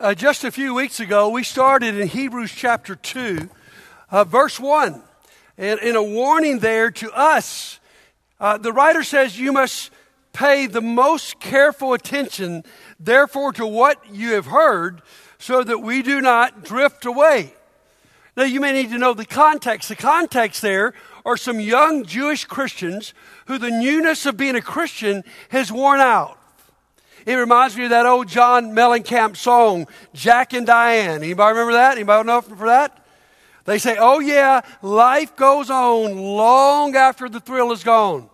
Uh, 0.00 0.12
just 0.12 0.42
a 0.42 0.50
few 0.50 0.74
weeks 0.74 0.98
ago, 0.98 1.28
we 1.28 1.44
started 1.44 1.94
in 1.94 2.08
Hebrews 2.08 2.50
chapter 2.50 2.96
2, 2.96 3.48
uh, 4.10 4.24
verse 4.24 4.58
1. 4.58 5.00
And 5.56 5.78
in 5.78 5.94
a 5.94 6.02
warning 6.02 6.58
there 6.58 6.90
to 6.90 7.12
us, 7.12 7.78
uh, 8.40 8.58
the 8.58 8.72
writer 8.72 9.04
says, 9.04 9.38
You 9.38 9.52
must 9.52 9.92
pay 10.32 10.66
the 10.66 10.80
most 10.80 11.38
careful 11.38 11.92
attention, 11.92 12.64
therefore, 12.98 13.52
to 13.52 13.64
what 13.64 14.04
you 14.12 14.32
have 14.32 14.46
heard, 14.46 15.00
so 15.38 15.62
that 15.62 15.78
we 15.78 16.02
do 16.02 16.20
not 16.20 16.64
drift 16.64 17.06
away. 17.06 17.54
Now, 18.36 18.42
you 18.42 18.58
may 18.58 18.72
need 18.72 18.90
to 18.90 18.98
know 18.98 19.14
the 19.14 19.24
context. 19.24 19.88
The 19.88 19.94
context 19.94 20.60
there 20.60 20.92
are 21.24 21.36
some 21.36 21.60
young 21.60 22.04
Jewish 22.04 22.46
Christians 22.46 23.14
who 23.46 23.58
the 23.58 23.70
newness 23.70 24.26
of 24.26 24.36
being 24.36 24.56
a 24.56 24.60
Christian 24.60 25.22
has 25.50 25.70
worn 25.70 26.00
out. 26.00 26.36
It 27.26 27.34
reminds 27.34 27.76
me 27.76 27.84
of 27.84 27.90
that 27.90 28.06
old 28.06 28.28
John 28.28 28.72
Mellencamp 28.72 29.36
song, 29.36 29.86
Jack 30.12 30.52
and 30.52 30.66
Diane. 30.66 31.22
Anybody 31.22 31.52
remember 31.52 31.72
that? 31.74 31.92
Anybody 31.92 32.26
know 32.26 32.40
for 32.40 32.66
that? 32.66 33.04
They 33.64 33.78
say, 33.78 33.96
oh 33.98 34.20
yeah, 34.20 34.60
life 34.82 35.34
goes 35.36 35.70
on 35.70 36.18
long 36.18 36.96
after 36.96 37.28
the 37.28 37.40
thrill 37.40 37.72
is 37.72 37.82
gone. 37.82 38.28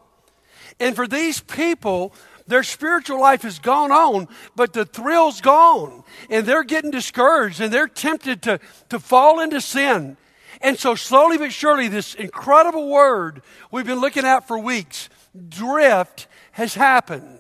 And 0.80 0.96
for 0.96 1.06
these 1.06 1.40
people, 1.40 2.12
their 2.48 2.64
spiritual 2.64 3.20
life 3.20 3.42
has 3.42 3.60
gone 3.60 3.92
on, 3.92 4.26
but 4.56 4.72
the 4.72 4.84
thrill's 4.84 5.40
gone. 5.40 6.02
And 6.28 6.44
they're 6.44 6.64
getting 6.64 6.90
discouraged 6.90 7.60
and 7.60 7.72
they're 7.72 7.86
tempted 7.86 8.42
to, 8.42 8.58
to 8.88 8.98
fall 8.98 9.40
into 9.40 9.60
sin. 9.60 10.16
And 10.60 10.78
so 10.78 10.94
slowly 10.94 11.38
but 11.38 11.52
surely, 11.52 11.86
this 11.88 12.14
incredible 12.14 12.88
word 12.88 13.42
we've 13.70 13.86
been 13.86 14.00
looking 14.00 14.24
at 14.24 14.48
for 14.48 14.58
weeks, 14.58 15.08
drift, 15.48 16.26
has 16.52 16.74
happened. 16.74 17.39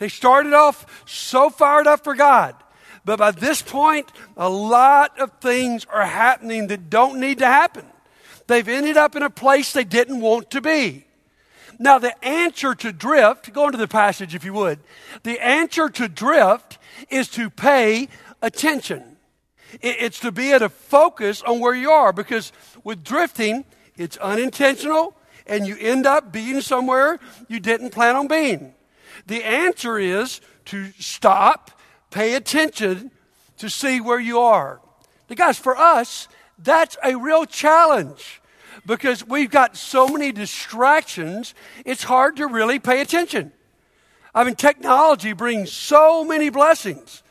They 0.00 0.08
started 0.08 0.54
off 0.54 1.04
so 1.06 1.50
fired 1.50 1.86
up 1.86 2.02
for 2.02 2.14
God. 2.14 2.56
But 3.04 3.18
by 3.18 3.30
this 3.32 3.60
point, 3.60 4.10
a 4.34 4.48
lot 4.48 5.20
of 5.20 5.30
things 5.40 5.84
are 5.84 6.06
happening 6.06 6.68
that 6.68 6.88
don't 6.88 7.20
need 7.20 7.38
to 7.38 7.46
happen. 7.46 7.84
They've 8.46 8.66
ended 8.66 8.96
up 8.96 9.14
in 9.14 9.22
a 9.22 9.30
place 9.30 9.72
they 9.72 9.84
didn't 9.84 10.20
want 10.20 10.50
to 10.52 10.62
be. 10.62 11.04
Now, 11.78 11.98
the 11.98 12.24
answer 12.24 12.74
to 12.74 12.92
drift, 12.92 13.52
go 13.52 13.66
into 13.66 13.78
the 13.78 13.88
passage 13.88 14.34
if 14.34 14.42
you 14.42 14.54
would. 14.54 14.80
The 15.22 15.38
answer 15.38 15.90
to 15.90 16.08
drift 16.08 16.78
is 17.10 17.28
to 17.28 17.50
pay 17.50 18.08
attention. 18.40 19.16
It's 19.82 20.18
to 20.20 20.32
be 20.32 20.52
at 20.52 20.62
a 20.62 20.70
focus 20.70 21.42
on 21.42 21.60
where 21.60 21.74
you 21.74 21.90
are 21.90 22.12
because 22.12 22.52
with 22.84 23.04
drifting, 23.04 23.66
it's 23.96 24.16
unintentional 24.16 25.14
and 25.46 25.66
you 25.66 25.76
end 25.78 26.06
up 26.06 26.32
being 26.32 26.62
somewhere 26.62 27.20
you 27.48 27.60
didn't 27.60 27.90
plan 27.90 28.16
on 28.16 28.28
being. 28.28 28.74
The 29.26 29.44
answer 29.44 29.98
is 29.98 30.40
to 30.66 30.92
stop, 30.98 31.70
pay 32.10 32.34
attention 32.34 33.10
to 33.58 33.68
see 33.68 34.00
where 34.00 34.20
you 34.20 34.40
are. 34.40 34.80
Now, 35.28 35.36
guys, 35.36 35.58
for 35.58 35.76
us, 35.76 36.28
that's 36.58 36.96
a 37.04 37.16
real 37.16 37.44
challenge 37.46 38.40
because 38.86 39.26
we've 39.26 39.50
got 39.50 39.76
so 39.76 40.08
many 40.08 40.32
distractions, 40.32 41.54
it's 41.84 42.02
hard 42.02 42.36
to 42.36 42.46
really 42.46 42.78
pay 42.78 43.00
attention. 43.00 43.52
I 44.34 44.44
mean, 44.44 44.54
technology 44.54 45.32
brings 45.32 45.72
so 45.72 46.24
many 46.24 46.50
blessings. 46.50 47.22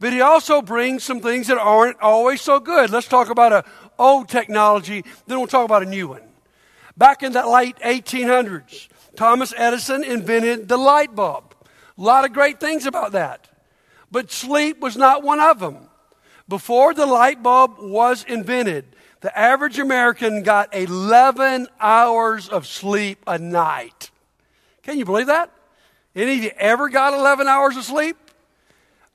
But 0.00 0.12
it 0.12 0.20
also 0.20 0.62
brings 0.62 1.02
some 1.02 1.20
things 1.20 1.48
that 1.48 1.58
aren't 1.58 2.00
always 2.00 2.40
so 2.40 2.60
good. 2.60 2.90
Let's 2.90 3.08
talk 3.08 3.30
about 3.30 3.52
an 3.52 3.62
old 3.98 4.28
technology, 4.28 5.04
then 5.26 5.38
we'll 5.38 5.48
talk 5.48 5.64
about 5.64 5.82
a 5.82 5.86
new 5.86 6.08
one. 6.08 6.22
Back 6.96 7.22
in 7.22 7.32
the 7.32 7.46
late 7.46 7.76
1800s, 7.78 8.88
Thomas 9.18 9.52
Edison 9.56 10.04
invented 10.04 10.68
the 10.68 10.76
light 10.76 11.12
bulb. 11.12 11.52
A 11.98 12.00
lot 12.00 12.24
of 12.24 12.32
great 12.32 12.60
things 12.60 12.86
about 12.86 13.10
that. 13.12 13.48
But 14.12 14.30
sleep 14.30 14.78
was 14.78 14.96
not 14.96 15.24
one 15.24 15.40
of 15.40 15.58
them. 15.58 15.88
Before 16.48 16.94
the 16.94 17.04
light 17.04 17.42
bulb 17.42 17.78
was 17.80 18.22
invented, 18.22 18.84
the 19.20 19.36
average 19.36 19.80
American 19.80 20.44
got 20.44 20.72
11 20.72 21.66
hours 21.80 22.48
of 22.48 22.64
sleep 22.64 23.18
a 23.26 23.40
night. 23.40 24.12
Can 24.84 25.00
you 25.00 25.04
believe 25.04 25.26
that? 25.26 25.50
Any 26.14 26.38
of 26.38 26.44
you 26.44 26.52
ever 26.56 26.88
got 26.88 27.12
11 27.12 27.48
hours 27.48 27.76
of 27.76 27.82
sleep? 27.82 28.16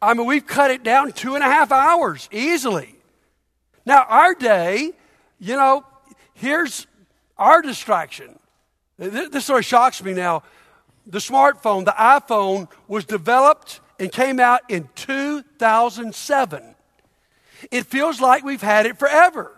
I 0.02 0.14
mean, 0.16 0.28
we've 0.28 0.46
cut 0.46 0.70
it 0.70 0.84
down 0.84 1.14
two 1.14 1.36
and 1.36 1.44
a 1.46 1.48
half 1.48 1.72
hours 1.72 2.28
easily. 2.30 2.94
Now, 3.86 4.04
our 4.10 4.36
day, 4.36 4.92
you 5.40 5.56
know, 5.56 5.86
here's 6.34 6.88
our 7.38 7.62
distraction. 7.62 8.38
This 9.10 9.50
of 9.50 9.66
shocks 9.66 10.04
me 10.04 10.14
now. 10.14 10.44
The 11.06 11.20
smartphone, 11.20 11.86
the 11.86 11.92
iPhone, 11.92 12.70
was 12.88 13.04
developed 13.06 13.82
and 14.00 14.12
came 14.12 14.40
out 14.40 14.62
in 14.70 14.88
2007. 14.96 16.76
It 17.72 17.86
feels 17.86 18.22
like 18.22 18.44
we've 18.44 18.62
had 18.62 18.86
it 18.86 18.98
forever. 18.98 19.52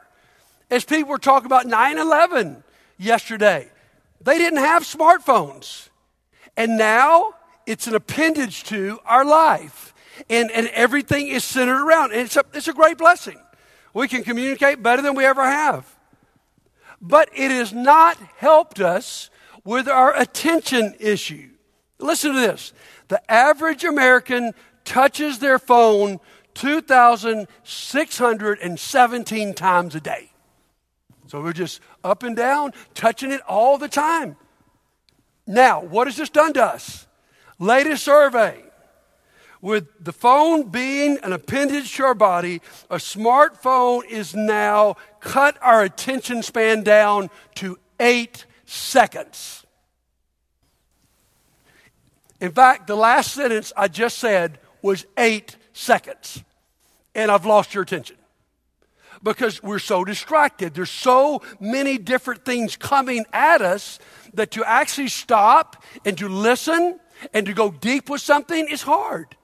As 0.72 0.84
people 0.84 1.10
were 1.10 1.20
talking 1.20 1.46
about 1.46 1.68
9 1.68 1.98
11 1.98 2.64
yesterday, 2.98 3.70
they 4.22 4.38
didn't 4.38 4.60
have 4.60 4.84
smartphones. 4.84 5.90
And 6.58 6.78
now 6.78 7.36
it's 7.68 7.88
an 7.88 7.96
appendage 7.96 8.64
to 8.66 9.00
our 9.06 9.26
life 9.26 9.94
and, 10.30 10.50
and 10.52 10.68
everything 10.68 11.28
is 11.28 11.44
centered 11.44 11.82
around. 11.86 12.12
And 12.12 12.22
it's 12.22 12.38
a, 12.38 12.44
it's 12.54 12.68
a 12.68 12.74
great 12.74 12.98
blessing. 12.98 13.40
We 13.94 14.08
can 14.08 14.24
communicate 14.24 14.82
better 14.82 15.02
than 15.02 15.16
we 15.16 15.26
ever 15.26 15.44
have. 15.44 15.94
But 17.02 17.30
it 17.36 17.52
has 17.52 17.74
not 17.74 18.18
helped 18.38 18.80
us 18.80 19.30
with 19.66 19.90
our 19.90 20.16
attention 20.16 20.96
issue. 21.00 21.50
Listen 22.00 22.34
to 22.34 22.40
this. 22.40 22.72
The 23.10 23.32
average 23.32 23.84
American 23.84 24.54
touches 24.86 25.40
their 25.40 25.60
phone 25.60 26.22
2,617 26.54 29.54
times 29.54 29.96
a 29.96 30.00
day. 30.00 30.32
So 31.28 31.42
we're 31.42 31.52
just 31.54 31.82
up 32.04 32.22
and 32.24 32.36
down, 32.36 32.74
touching 32.94 33.32
it 33.32 33.42
all 33.48 33.78
the 33.78 33.88
time. 33.90 34.36
Now, 35.48 35.82
what 35.82 36.08
has 36.08 36.16
this 36.16 36.30
done 36.30 36.54
to 36.54 36.64
us? 36.64 37.08
Latest 37.60 38.04
survey 38.04 38.64
with 39.62 39.88
the 40.00 40.14
phone 40.14 40.70
being 40.70 41.18
an 41.24 41.34
appendage 41.34 41.96
to 41.96 42.04
our 42.04 42.14
body, 42.14 42.62
a 42.92 42.98
smartphone 42.98 44.06
is 44.06 44.36
now 44.36 44.96
cut 45.20 45.58
our 45.60 45.82
attention 45.82 46.44
span 46.44 46.84
down 46.84 47.32
to 47.56 47.80
eight 48.00 48.46
seconds. 48.66 49.66
In 52.42 52.52
fact, 52.52 52.88
the 52.88 52.96
last 52.96 53.34
sentence 53.34 53.72
I 53.76 53.88
just 53.88 54.18
said 54.18 54.60
was 54.82 55.06
eight 55.18 55.56
seconds, 55.74 56.44
and 57.14 57.32
I've 57.32 57.46
lost 57.46 57.74
your 57.74 57.84
attention 57.84 58.18
because 59.24 59.64
we're 59.64 59.80
so 59.80 60.04
distracted. 60.06 60.74
There's 60.74 60.90
so 60.92 61.42
many 61.60 61.98
different 61.98 62.46
things 62.46 62.76
coming 62.76 63.26
at 63.34 63.62
us 63.62 64.00
that 64.36 64.52
to 64.52 64.64
actually 64.64 65.08
stop 65.08 65.84
and 66.06 66.18
to 66.18 66.30
listen 66.30 67.00
and 67.34 67.46
to 67.46 67.54
go 67.54 67.72
deep 67.72 68.10
with 68.10 68.22
something 68.22 68.68
is 68.70 68.84
hard. 68.84 69.36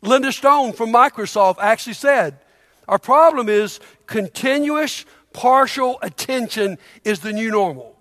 Linda 0.00 0.32
Stone 0.32 0.72
from 0.74 0.90
Microsoft 0.92 1.56
actually 1.60 1.94
said, 1.94 2.38
Our 2.86 2.98
problem 2.98 3.48
is 3.48 3.80
continuous 4.06 5.04
partial 5.32 5.98
attention 6.00 6.78
is 7.04 7.20
the 7.20 7.32
new 7.32 7.50
normal. 7.50 7.97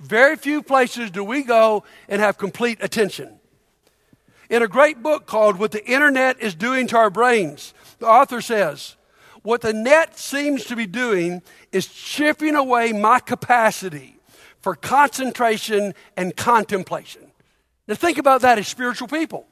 Very 0.00 0.36
few 0.36 0.62
places 0.62 1.10
do 1.10 1.24
we 1.24 1.42
go 1.42 1.84
and 2.08 2.20
have 2.20 2.38
complete 2.38 2.78
attention. 2.80 3.40
In 4.48 4.62
a 4.62 4.68
great 4.68 5.02
book 5.02 5.26
called 5.26 5.58
What 5.58 5.72
the 5.72 5.84
Internet 5.86 6.40
is 6.40 6.54
Doing 6.54 6.86
to 6.88 6.96
Our 6.96 7.10
Brains, 7.10 7.74
the 7.98 8.06
author 8.06 8.40
says, 8.40 8.96
What 9.42 9.60
the 9.60 9.72
net 9.72 10.18
seems 10.18 10.64
to 10.66 10.76
be 10.76 10.86
doing 10.86 11.42
is 11.72 11.86
chipping 11.86 12.54
away 12.54 12.92
my 12.92 13.20
capacity 13.20 14.18
for 14.60 14.74
concentration 14.74 15.94
and 16.16 16.34
contemplation. 16.36 17.22
Now, 17.86 17.94
think 17.94 18.18
about 18.18 18.42
that 18.42 18.58
as 18.58 18.68
spiritual 18.68 19.08
people 19.08 19.46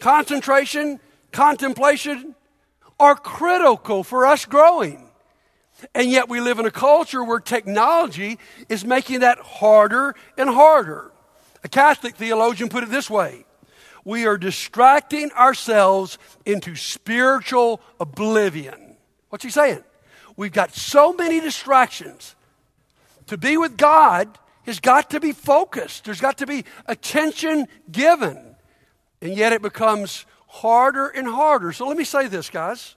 concentration, 0.00 0.98
contemplation 1.30 2.34
are 2.98 3.14
critical 3.14 4.02
for 4.02 4.26
us 4.26 4.44
growing. 4.44 5.09
And 5.94 6.10
yet 6.10 6.28
we 6.28 6.40
live 6.40 6.58
in 6.58 6.66
a 6.66 6.70
culture 6.70 7.22
where 7.24 7.40
technology 7.40 8.38
is 8.68 8.84
making 8.84 9.20
that 9.20 9.38
harder 9.38 10.14
and 10.36 10.48
harder. 10.50 11.10
A 11.62 11.68
Catholic 11.68 12.16
theologian 12.16 12.68
put 12.68 12.82
it 12.82 12.90
this 12.90 13.10
way 13.10 13.44
We 14.04 14.26
are 14.26 14.38
distracting 14.38 15.30
ourselves 15.32 16.18
into 16.46 16.76
spiritual 16.76 17.80
oblivion. 17.98 18.96
What's 19.28 19.44
he 19.44 19.50
saying? 19.50 19.84
We've 20.36 20.52
got 20.52 20.74
so 20.74 21.12
many 21.12 21.40
distractions. 21.40 22.34
To 23.26 23.36
be 23.36 23.56
with 23.56 23.76
God 23.76 24.38
has 24.64 24.80
got 24.80 25.10
to 25.10 25.20
be 25.20 25.32
focused, 25.32 26.04
there's 26.04 26.20
got 26.20 26.38
to 26.38 26.46
be 26.46 26.64
attention 26.86 27.68
given. 27.90 28.56
And 29.22 29.36
yet 29.36 29.52
it 29.52 29.62
becomes 29.62 30.24
harder 30.48 31.08
and 31.08 31.28
harder. 31.28 31.72
So 31.72 31.86
let 31.86 31.96
me 31.96 32.04
say 32.04 32.26
this, 32.26 32.50
guys. 32.50 32.96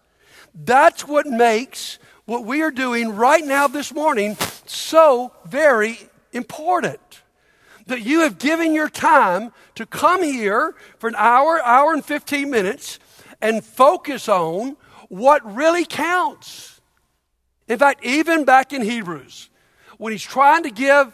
That's 0.56 1.08
what 1.08 1.26
makes 1.26 2.00
what 2.26 2.46
we 2.46 2.62
are 2.62 2.72
doing 2.72 3.16
right 3.16 3.44
now 3.44 3.68
this 3.68 3.94
morning 3.94 4.38
so 4.66 5.32
very 5.46 5.98
important. 6.32 7.00
That 7.88 8.02
you 8.02 8.22
have 8.22 8.38
given 8.38 8.74
your 8.74 8.90
time 8.90 9.52
to 9.76 9.86
come 9.86 10.24
here 10.24 10.74
for 11.00 11.10
an 11.10 11.16
hour, 11.18 11.62
hour 11.62 11.94
and 11.94 12.04
15 12.04 12.50
minutes, 12.50 12.98
and 13.42 13.64
focus 13.64 14.30
on 14.30 14.78
what 15.10 15.56
really 15.56 15.86
counts. 15.86 16.80
In 17.68 17.78
fact, 17.78 18.06
even 18.06 18.46
back 18.46 18.72
in 18.72 18.82
Hebrews, 18.82 19.50
when 19.98 20.14
he's 20.14 20.24
trying 20.24 20.64
to 20.64 20.72
give 20.72 21.14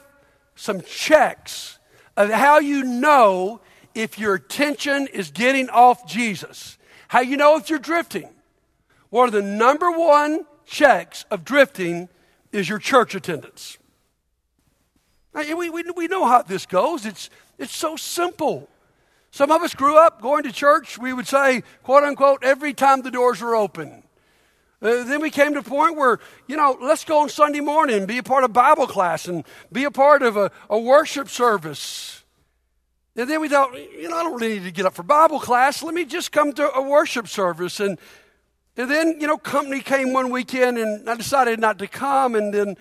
some 0.56 0.82
checks 0.82 1.80
of 2.16 2.30
how 2.30 2.60
you 2.60 2.84
know 2.84 3.62
if 3.96 4.20
your 4.20 4.36
attention 4.36 5.08
is 5.08 5.32
getting 5.32 5.70
off 5.70 6.08
Jesus, 6.08 6.78
how 7.08 7.22
you 7.22 7.36
know 7.36 7.58
if 7.58 7.70
you're 7.70 7.80
drifting. 7.80 8.30
One 9.10 9.28
of 9.28 9.34
the 9.34 9.42
number 9.42 9.90
one 9.90 10.46
checks 10.69 11.25
of 11.31 11.44
drifting 11.44 12.07
is 12.51 12.69
your 12.69 12.80
church 12.80 13.16
attendance. 13.16 13.77
Now, 15.33 15.42
we, 15.56 15.69
we, 15.69 15.83
we 15.95 16.07
know 16.07 16.25
how 16.25 16.42
this 16.42 16.66
goes. 16.66 17.06
It's, 17.06 17.30
it's 17.57 17.75
so 17.75 17.95
simple. 17.95 18.69
Some 19.31 19.51
of 19.51 19.62
us 19.62 19.74
grew 19.74 19.98
up 19.98 20.21
going 20.21 20.44
to 20.44 20.51
church, 20.51 20.98
we 20.98 21.13
would 21.13 21.27
say, 21.27 21.63
quote 21.83 22.04
unquote, 22.04 22.44
every 22.44 22.74
time 22.74 23.01
the 23.01 23.12
doors 23.12 23.42
were 23.42 23.56
open. 23.56 24.04
Uh, 24.81 25.04
then 25.04 25.21
we 25.21 25.30
came 25.30 25.54
to 25.54 25.60
a 25.60 25.63
point 25.63 25.98
where, 25.98 26.19
you 26.48 26.56
know, 26.56 26.77
let's 26.81 27.04
go 27.04 27.19
on 27.19 27.30
Sunday 27.30 27.60
morning 27.60 27.98
and 27.98 28.07
be 28.07 28.18
a 28.18 28.24
part 28.24 28.44
of 28.44 28.54
Bible 28.54 28.88
class 28.88 29.27
and 29.27 29.44
be 29.72 29.83
a 29.83 29.92
part 29.92 30.24
of 30.24 30.38
a, 30.38 30.51
a 30.69 30.80
worship 30.80 31.30
service. 31.30 32.24
And 33.15 33.30
then 33.30 33.42
we 33.42 33.50
thought, 33.50 33.74
you 33.74 34.07
know, 34.07 34.15
I 34.15 34.24
don't 34.24 34.39
really 34.39 34.60
need 34.60 34.65
to 34.65 34.72
get 34.72 34.86
up 34.86 34.94
for 34.94 35.04
Bible 35.04 35.39
class. 35.39 35.83
Let 35.83 35.94
me 35.94 36.06
just 36.06 36.31
come 36.31 36.54
to 36.54 36.72
a 36.74 36.81
worship 36.81 37.27
service. 37.27 37.80
And, 37.80 38.00
and 38.80 38.90
then, 38.90 39.20
you 39.20 39.28
know, 39.28 39.38
company 39.38 39.81
came 39.81 40.14
one 40.14 40.31
weekend 40.31 40.78
and 40.78 41.10
I 41.10 41.16
decided 41.16 41.60
not 41.60 41.78
to 41.80 41.88
come. 41.88 42.34
And 42.34 42.54
then 42.54 42.78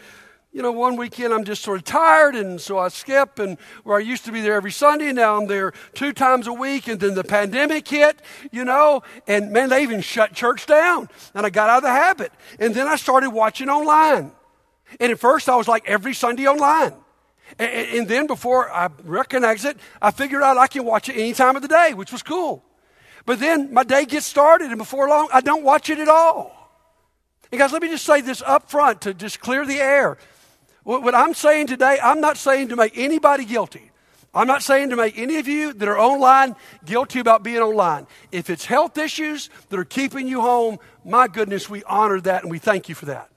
you 0.52 0.62
know, 0.62 0.72
one 0.72 0.96
weekend 0.96 1.34
I'm 1.34 1.44
just 1.44 1.62
sort 1.62 1.78
of 1.78 1.84
tired, 1.84 2.34
and 2.34 2.60
so 2.60 2.78
I 2.78 2.88
skip. 2.88 3.38
And 3.38 3.58
where 3.84 3.98
I 3.98 4.00
used 4.00 4.24
to 4.24 4.32
be 4.32 4.40
there 4.40 4.54
every 4.54 4.70
Sunday, 4.70 5.12
now 5.12 5.36
I'm 5.36 5.46
there 5.46 5.72
two 5.94 6.12
times 6.12 6.46
a 6.46 6.52
week. 6.52 6.88
And 6.88 6.98
then 6.98 7.14
the 7.14 7.24
pandemic 7.24 7.86
hit, 7.86 8.22
you 8.50 8.64
know, 8.64 9.02
and 9.26 9.52
man, 9.52 9.68
they 9.68 9.82
even 9.82 10.00
shut 10.00 10.32
church 10.32 10.66
down. 10.66 11.10
And 11.34 11.44
I 11.44 11.50
got 11.50 11.68
out 11.68 11.78
of 11.78 11.82
the 11.82 11.90
habit. 11.90 12.32
And 12.58 12.74
then 12.74 12.86
I 12.86 12.96
started 12.96 13.30
watching 13.30 13.68
online. 13.68 14.32
And 14.98 15.12
at 15.12 15.18
first 15.18 15.48
I 15.48 15.56
was 15.56 15.68
like 15.68 15.86
every 15.86 16.14
Sunday 16.14 16.46
online. 16.46 16.94
And, 17.58 17.70
and 17.70 18.08
then 18.08 18.26
before 18.26 18.70
I 18.70 18.88
recognized 19.04 19.64
it, 19.64 19.76
I 20.00 20.12
figured 20.12 20.42
out 20.42 20.56
I 20.56 20.68
can 20.68 20.84
watch 20.84 21.08
it 21.08 21.14
any 21.14 21.34
time 21.34 21.56
of 21.56 21.62
the 21.62 21.68
day, 21.68 21.92
which 21.92 22.10
was 22.10 22.22
cool. 22.22 22.64
But 23.28 23.40
then 23.40 23.74
my 23.74 23.84
day 23.84 24.06
gets 24.06 24.24
started, 24.24 24.68
and 24.68 24.78
before 24.78 25.06
long, 25.06 25.28
I 25.30 25.42
don't 25.42 25.62
watch 25.62 25.90
it 25.90 25.98
at 25.98 26.08
all. 26.08 26.72
And 27.52 27.58
guys, 27.58 27.72
let 27.72 27.82
me 27.82 27.88
just 27.90 28.06
say 28.06 28.22
this 28.22 28.40
up 28.40 28.70
front 28.70 29.02
to 29.02 29.12
just 29.12 29.38
clear 29.38 29.66
the 29.66 29.76
air. 29.76 30.16
What 30.82 31.14
I'm 31.14 31.34
saying 31.34 31.66
today, 31.66 31.98
I'm 32.02 32.22
not 32.22 32.38
saying 32.38 32.68
to 32.68 32.76
make 32.76 32.96
anybody 32.96 33.44
guilty. 33.44 33.90
I'm 34.32 34.46
not 34.46 34.62
saying 34.62 34.88
to 34.88 34.96
make 34.96 35.18
any 35.18 35.36
of 35.36 35.46
you 35.46 35.74
that 35.74 35.86
are 35.86 35.98
online 35.98 36.56
guilty 36.86 37.18
about 37.18 37.42
being 37.42 37.58
online. 37.58 38.06
If 38.32 38.48
it's 38.48 38.64
health 38.64 38.96
issues 38.96 39.50
that 39.68 39.78
are 39.78 39.84
keeping 39.84 40.26
you 40.26 40.40
home, 40.40 40.78
my 41.04 41.28
goodness, 41.28 41.68
we 41.68 41.84
honor 41.84 42.22
that 42.22 42.44
and 42.44 42.50
we 42.50 42.58
thank 42.58 42.88
you 42.88 42.94
for 42.94 43.04
that. 43.04 43.30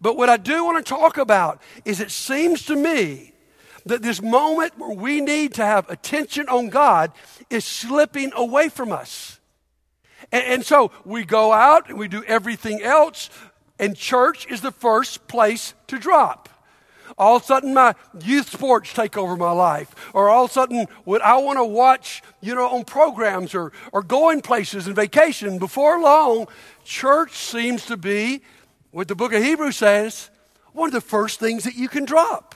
But 0.00 0.16
what 0.16 0.28
I 0.28 0.36
do 0.36 0.64
want 0.64 0.86
to 0.86 0.88
talk 0.88 1.18
about 1.18 1.60
is 1.84 1.98
it 1.98 2.12
seems 2.12 2.66
to 2.66 2.76
me 2.76 3.31
that 3.86 4.02
this 4.02 4.22
moment 4.22 4.78
where 4.78 4.94
we 4.94 5.20
need 5.20 5.54
to 5.54 5.64
have 5.64 5.88
attention 5.90 6.48
on 6.48 6.68
God 6.68 7.12
is 7.50 7.64
slipping 7.64 8.32
away 8.34 8.68
from 8.68 8.92
us. 8.92 9.40
And, 10.30 10.44
and 10.44 10.64
so 10.64 10.92
we 11.04 11.24
go 11.24 11.52
out 11.52 11.88
and 11.88 11.98
we 11.98 12.08
do 12.08 12.24
everything 12.24 12.82
else, 12.82 13.30
and 13.78 13.96
church 13.96 14.46
is 14.46 14.60
the 14.60 14.70
first 14.70 15.26
place 15.26 15.74
to 15.88 15.98
drop. 15.98 16.48
All 17.18 17.36
of 17.36 17.42
a 17.42 17.44
sudden, 17.44 17.74
my 17.74 17.94
youth 18.22 18.50
sports 18.50 18.92
take 18.92 19.18
over 19.18 19.36
my 19.36 19.50
life. 19.50 19.94
Or 20.14 20.30
all 20.30 20.44
of 20.44 20.50
a 20.50 20.54
sudden, 20.54 20.86
what 21.04 21.20
I 21.20 21.36
want 21.36 21.58
to 21.58 21.64
watch, 21.64 22.22
you 22.40 22.54
know, 22.54 22.68
on 22.68 22.84
programs 22.84 23.54
or, 23.54 23.72
or 23.92 24.02
going 24.02 24.40
places 24.40 24.86
and 24.86 24.96
vacation. 24.96 25.58
Before 25.58 26.00
long, 26.00 26.48
church 26.84 27.36
seems 27.36 27.86
to 27.86 27.96
be, 27.96 28.42
what 28.92 29.08
the 29.08 29.14
book 29.14 29.32
of 29.32 29.42
Hebrews 29.42 29.76
says, 29.76 30.30
one 30.72 30.88
of 30.88 30.94
the 30.94 31.00
first 31.02 31.38
things 31.38 31.64
that 31.64 31.74
you 31.74 31.88
can 31.88 32.04
drop. 32.04 32.54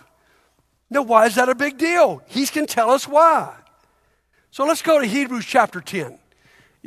Now, 0.89 1.03
why 1.03 1.27
is 1.27 1.35
that 1.35 1.49
a 1.49 1.55
big 1.55 1.79
deal? 1.79 2.23
He 2.27 2.47
can 2.47 2.67
tell 2.67 2.91
us 2.91 3.09
why. 3.09 3.55
So 4.51 4.65
let's 4.65 4.83
go 4.83 5.01
to 5.01 5.07
Hebrews 5.07 5.45
chapter 5.45 5.81
10. 5.81 6.19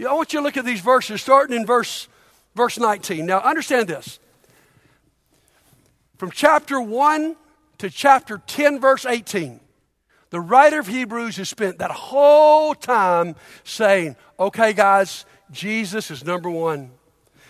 I 0.08 0.14
want 0.14 0.32
you 0.32 0.40
to 0.40 0.44
look 0.44 0.56
at 0.56 0.64
these 0.64 0.80
verses, 0.80 1.22
starting 1.22 1.56
in 1.56 1.66
verse, 1.66 2.08
verse 2.56 2.80
19. 2.80 3.26
Now, 3.26 3.40
understand 3.42 3.88
this. 3.90 4.20
From 6.18 6.32
chapter 6.32 6.80
1 6.80 7.36
to 7.80 7.90
chapter 7.90 8.42
10, 8.46 8.80
verse 8.80 9.06
18, 9.06 9.60
the 10.30 10.40
writer 10.40 10.80
of 10.80 10.88
Hebrews 10.88 11.38
has 11.38 11.50
spent 11.50 11.80
that 11.80 11.92
whole 11.92 12.74
time 12.76 13.36
saying, 13.64 14.16
okay, 14.40 14.74
guys, 14.74 15.26
Jesus 15.52 16.12
is 16.12 16.24
number 16.24 16.50
one. 16.50 16.92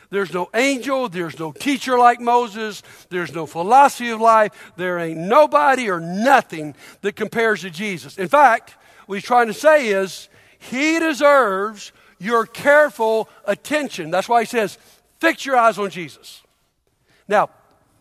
There's 0.09 0.33
no 0.33 0.49
angel, 0.55 1.07
there's 1.07 1.37
no 1.37 1.51
teacher 1.51 1.97
like 1.97 2.19
Moses, 2.19 2.81
there's 3.09 3.33
no 3.33 3.45
philosophy 3.45 4.09
of 4.09 4.19
life, 4.19 4.73
there 4.75 4.97
ain't 4.97 5.19
nobody 5.19 5.89
or 5.89 5.99
nothing 5.99 6.75
that 7.01 7.15
compares 7.15 7.61
to 7.61 7.69
Jesus. 7.69 8.17
In 8.17 8.27
fact, 8.27 8.75
what 9.05 9.15
he's 9.15 9.23
trying 9.23 9.47
to 9.47 9.53
say 9.53 9.89
is, 9.89 10.29
he 10.57 10.99
deserves 10.99 11.91
your 12.19 12.45
careful 12.45 13.29
attention. 13.45 14.11
That's 14.11 14.27
why 14.27 14.41
he 14.41 14.45
says, 14.45 14.77
fix 15.19 15.45
your 15.45 15.57
eyes 15.57 15.77
on 15.77 15.89
Jesus. 15.89 16.43
Now, 17.27 17.49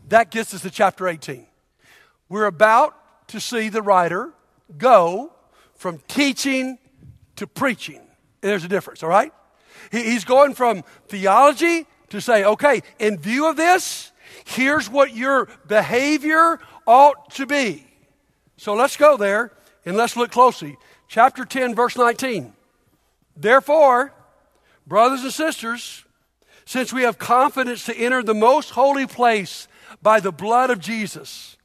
that 0.09 0.31
gets 0.31 0.55
us 0.55 0.63
to 0.63 0.71
chapter 0.71 1.07
18. 1.07 1.47
We're 2.29 2.47
about 2.47 2.95
to 3.29 3.41
see 3.41 3.69
the 3.69 3.83
writer 3.83 4.33
go 4.77 5.33
from 5.75 6.01
teaching 6.09 6.79
to 7.37 7.47
preaching. 7.47 8.01
There's 8.41 8.65
a 8.65 8.69
difference, 8.69 9.03
all 9.03 9.09
right? 9.09 9.33
He's 9.93 10.25
going 10.25 10.55
from 10.55 10.83
theology 11.09 11.87
to 12.11 12.21
say, 12.21 12.45
okay, 12.45 12.83
in 12.99 13.19
view 13.19 13.49
of 13.49 13.57
this, 13.57 14.13
here's 14.45 14.89
what 14.89 15.15
your 15.15 15.49
behavior 15.67 16.59
ought 16.87 17.31
to 17.33 17.47
be. 17.47 17.87
So 18.57 18.75
let's 18.75 18.97
go 18.97 19.17
there 19.17 19.53
and 19.85 19.97
let's 19.97 20.17
look 20.17 20.31
closely. 20.31 20.77
Chapter 21.07 21.45
10, 21.45 21.75
verse 21.75 21.97
19. 21.97 22.53
Therefore, 23.37 24.13
brothers 24.87 25.23
and 25.23 25.33
sisters, 25.33 26.05
since 26.65 26.93
we 26.93 27.03
have 27.03 27.19
confidence 27.19 27.87
to 27.87 27.97
enter 27.97 28.23
the 28.23 28.35
most 28.35 28.71
holy 28.71 29.07
place 29.07 29.69
by 30.03 30.21
the 30.21 30.33
blood 30.33 30.71
of 30.71 30.81
Jesus, 30.81 31.57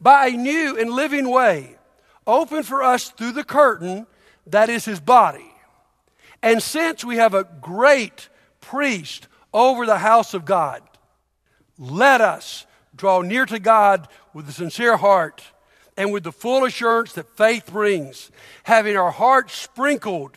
by 0.00 0.28
a 0.28 0.32
new 0.32 0.78
and 0.78 0.90
living 0.90 1.30
way, 1.30 1.76
open 2.26 2.62
for 2.62 2.82
us 2.82 3.10
through 3.10 3.32
the 3.32 3.44
curtain 3.44 4.06
that 4.46 4.68
is 4.68 4.84
his 4.84 4.98
body. 4.98 5.52
And 6.42 6.62
since 6.62 7.04
we 7.04 7.16
have 7.16 7.34
a 7.34 7.44
great 7.60 8.28
priest 8.60 9.28
over 9.52 9.86
the 9.86 9.98
house 9.98 10.34
of 10.34 10.44
God, 10.44 10.82
let 11.78 12.20
us 12.20 12.66
draw 12.94 13.22
near 13.22 13.46
to 13.46 13.58
God 13.58 14.08
with 14.34 14.48
a 14.48 14.52
sincere 14.52 14.96
heart 14.96 15.42
and 15.96 16.12
with 16.12 16.24
the 16.24 16.32
full 16.32 16.64
assurance 16.64 17.12
that 17.14 17.36
faith 17.36 17.70
brings, 17.72 18.30
having 18.62 18.96
our 18.96 19.10
hearts 19.10 19.54
sprinkled 19.54 20.36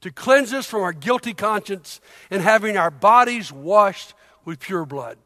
to 0.00 0.10
cleanse 0.10 0.52
us 0.52 0.66
from 0.66 0.82
our 0.82 0.92
guilty 0.92 1.34
conscience 1.34 2.00
and 2.30 2.42
having 2.42 2.76
our 2.76 2.90
bodies 2.90 3.52
washed 3.52 4.14
with 4.44 4.60
pure 4.60 4.84
blood. 4.84 5.18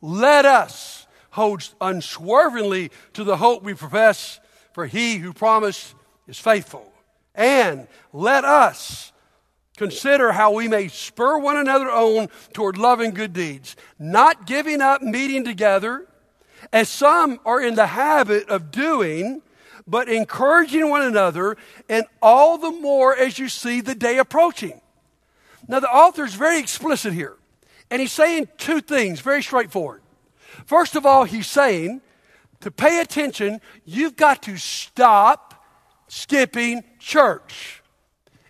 Let 0.00 0.44
us 0.44 1.06
hold 1.30 1.68
unswervingly 1.80 2.90
to 3.14 3.24
the 3.24 3.36
hope 3.36 3.62
we 3.62 3.74
profess, 3.74 4.40
for 4.72 4.86
he 4.86 5.16
who 5.16 5.32
promised 5.32 5.94
is 6.26 6.38
faithful. 6.38 6.92
And 7.34 7.86
let 8.12 8.44
us 8.44 9.12
consider 9.80 10.32
how 10.32 10.52
we 10.52 10.68
may 10.68 10.88
spur 10.88 11.38
one 11.38 11.56
another 11.56 11.90
on 11.90 12.28
toward 12.52 12.76
love 12.76 13.00
and 13.00 13.14
good 13.14 13.32
deeds, 13.32 13.76
not 13.98 14.46
giving 14.46 14.82
up 14.82 15.00
meeting 15.00 15.42
together, 15.42 16.06
as 16.70 16.86
some 16.90 17.40
are 17.46 17.62
in 17.62 17.76
the 17.76 17.86
habit 17.86 18.46
of 18.50 18.70
doing, 18.70 19.40
but 19.86 20.06
encouraging 20.06 20.90
one 20.90 21.00
another, 21.00 21.56
and 21.88 22.04
all 22.20 22.58
the 22.58 22.70
more 22.70 23.16
as 23.16 23.38
you 23.38 23.48
see 23.48 23.80
the 23.80 23.94
day 23.94 24.18
approaching. 24.18 24.78
Now, 25.66 25.80
the 25.80 25.88
author 25.88 26.26
is 26.26 26.34
very 26.34 26.58
explicit 26.58 27.14
here, 27.14 27.38
and 27.90 28.02
he's 28.02 28.12
saying 28.12 28.48
two 28.58 28.82
things, 28.82 29.20
very 29.20 29.42
straightforward. 29.42 30.02
First 30.66 30.94
of 30.94 31.06
all, 31.06 31.24
he's 31.24 31.46
saying 31.46 32.02
to 32.60 32.70
pay 32.70 33.00
attention, 33.00 33.62
you've 33.86 34.16
got 34.16 34.42
to 34.42 34.58
stop 34.58 35.64
skipping 36.06 36.84
church. 36.98 37.79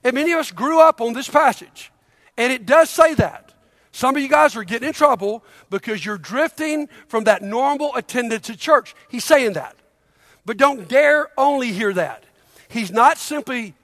And 0.03 0.15
many 0.15 0.33
of 0.33 0.39
us 0.39 0.51
grew 0.51 0.81
up 0.81 1.01
on 1.01 1.13
this 1.13 1.29
passage, 1.29 1.93
and 2.37 2.53
it 2.53 2.67
does 2.67 2.91
say 2.91 3.15
that. 3.15 3.53
Some 3.93 4.17
of 4.17 4.23
you 4.23 4.29
guys 4.29 4.57
are 4.57 4.65
getting 4.65 4.89
in 4.89 4.95
trouble 4.95 5.45
because 5.69 6.05
you're 6.05 6.19
drifting 6.19 6.89
from 7.09 7.25
that 7.25 7.43
normal 7.43 7.95
attendance 7.97 8.49
at 8.49 8.59
church. 8.59 8.95
He's 9.09 9.25
saying 9.25 9.55
that. 9.55 9.77
But 10.47 10.57
don't 10.57 10.89
dare 10.89 11.29
only 11.37 11.73
hear 11.73 11.93
that. 11.93 12.25
He's 12.69 12.91
not 12.93 13.19
simply 13.19 13.75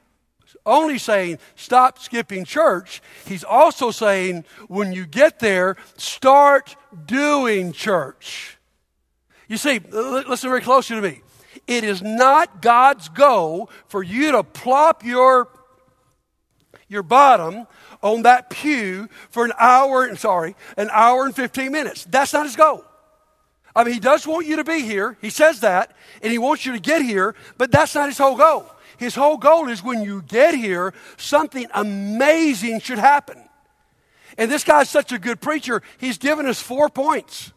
only 0.65 0.99
saying 0.99 1.39
stop 1.55 1.99
skipping 1.99 2.45
church. 2.45 3.03
He's 3.25 3.45
also 3.45 3.91
saying 3.91 4.45
when 4.69 4.93
you 4.93 5.07
get 5.07 5.39
there, 5.39 5.77
start 5.97 6.77
doing 7.07 7.73
church. 7.73 8.59
You 9.49 9.57
see, 9.57 9.79
listen 9.79 10.51
very 10.51 10.63
closely 10.63 10.97
to 10.97 11.03
me. 11.03 11.23
It 11.67 11.85
is 11.85 12.03
not 12.03 12.63
God's 12.63 13.09
goal 13.09 13.71
for 13.89 14.03
you 14.03 14.33
to 14.33 14.43
plop 14.45 15.05
your, 15.05 15.49
your 16.89 17.03
bottom 17.03 17.67
on 18.03 18.23
that 18.23 18.51
pew 18.51 19.09
for 19.31 19.45
an 19.45 19.53
hour, 19.59 20.05
and 20.05 20.19
sorry, 20.19 20.55
an 20.77 20.89
hour 20.93 21.25
and 21.25 21.35
15 21.35 21.73
minutes. 21.73 22.05
That's 22.05 22.33
not 22.33 22.47
his 22.47 22.57
goal. 22.57 22.85
I 23.75 23.85
mean, 23.85 23.95
he 23.95 24.01
does 24.01 24.27
want 24.27 24.47
you 24.47 24.57
to 24.57 24.65
be 24.65 24.81
here. 24.81 25.19
He 25.21 25.31
says 25.31 25.61
that, 25.61 25.95
and 26.23 26.33
he 26.33 26.39
wants 26.39 26.65
you 26.65 26.73
to 26.73 26.81
get 26.81 27.03
here, 27.03 27.35
but 27.59 27.71
that's 27.71 27.95
not 27.95 28.09
his 28.09 28.19
whole 28.19 28.37
goal. 28.37 28.71
His 28.97 29.15
whole 29.15 29.37
goal 29.37 29.69
is 29.69 29.85
when 29.85 30.03
you 30.03 30.23
get 30.23 30.55
here, 30.55 30.95
something 31.19 31.67
amazing 31.75 32.81
should 32.81 32.99
happen. 32.99 33.43
And 34.39 34.51
this 34.51 34.65
guy's 34.65 34.89
such 34.89 35.13
a 35.13 35.19
good 35.19 35.41
preacher, 35.41 35.83
he's 35.99 36.19
given 36.19 36.47
us 36.47 36.61
four 36.61 36.89
points. 36.89 37.53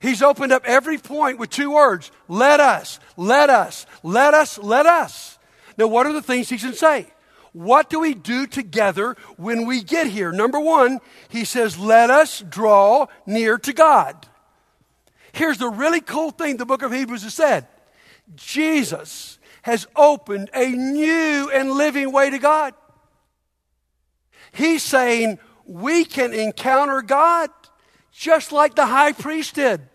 He's 0.00 0.22
opened 0.22 0.50
up 0.50 0.64
every 0.64 0.96
point 0.96 1.38
with 1.38 1.50
two 1.50 1.72
words 1.72 2.10
let 2.26 2.58
us, 2.58 3.00
let 3.16 3.50
us, 3.50 3.86
let 4.02 4.32
us, 4.32 4.58
let 4.58 4.86
us. 4.86 5.38
Now, 5.76 5.88
what 5.88 6.06
are 6.06 6.12
the 6.12 6.22
things 6.22 6.48
he 6.48 6.58
can 6.58 6.72
say? 6.72 7.06
What 7.52 7.90
do 7.90 8.00
we 8.00 8.14
do 8.14 8.46
together 8.46 9.16
when 9.36 9.66
we 9.66 9.82
get 9.82 10.06
here? 10.06 10.30
Number 10.30 10.60
one, 10.60 11.00
he 11.28 11.44
says, 11.44 11.78
let 11.78 12.10
us 12.10 12.40
draw 12.40 13.06
near 13.26 13.58
to 13.58 13.72
God. 13.72 14.26
Here's 15.32 15.58
the 15.58 15.68
really 15.68 16.00
cool 16.00 16.30
thing 16.30 16.56
the 16.56 16.66
book 16.66 16.82
of 16.82 16.92
Hebrews 16.92 17.22
has 17.22 17.34
said 17.34 17.66
Jesus 18.36 19.38
has 19.62 19.86
opened 19.94 20.50
a 20.54 20.68
new 20.68 21.50
and 21.52 21.72
living 21.72 22.12
way 22.12 22.30
to 22.30 22.38
God. 22.38 22.74
He's 24.52 24.82
saying 24.82 25.38
we 25.64 26.04
can 26.04 26.32
encounter 26.32 27.02
God 27.02 27.50
just 28.12 28.52
like 28.52 28.74
the 28.74 28.86
high 28.86 29.12
priest 29.12 29.54
did. 29.54 29.89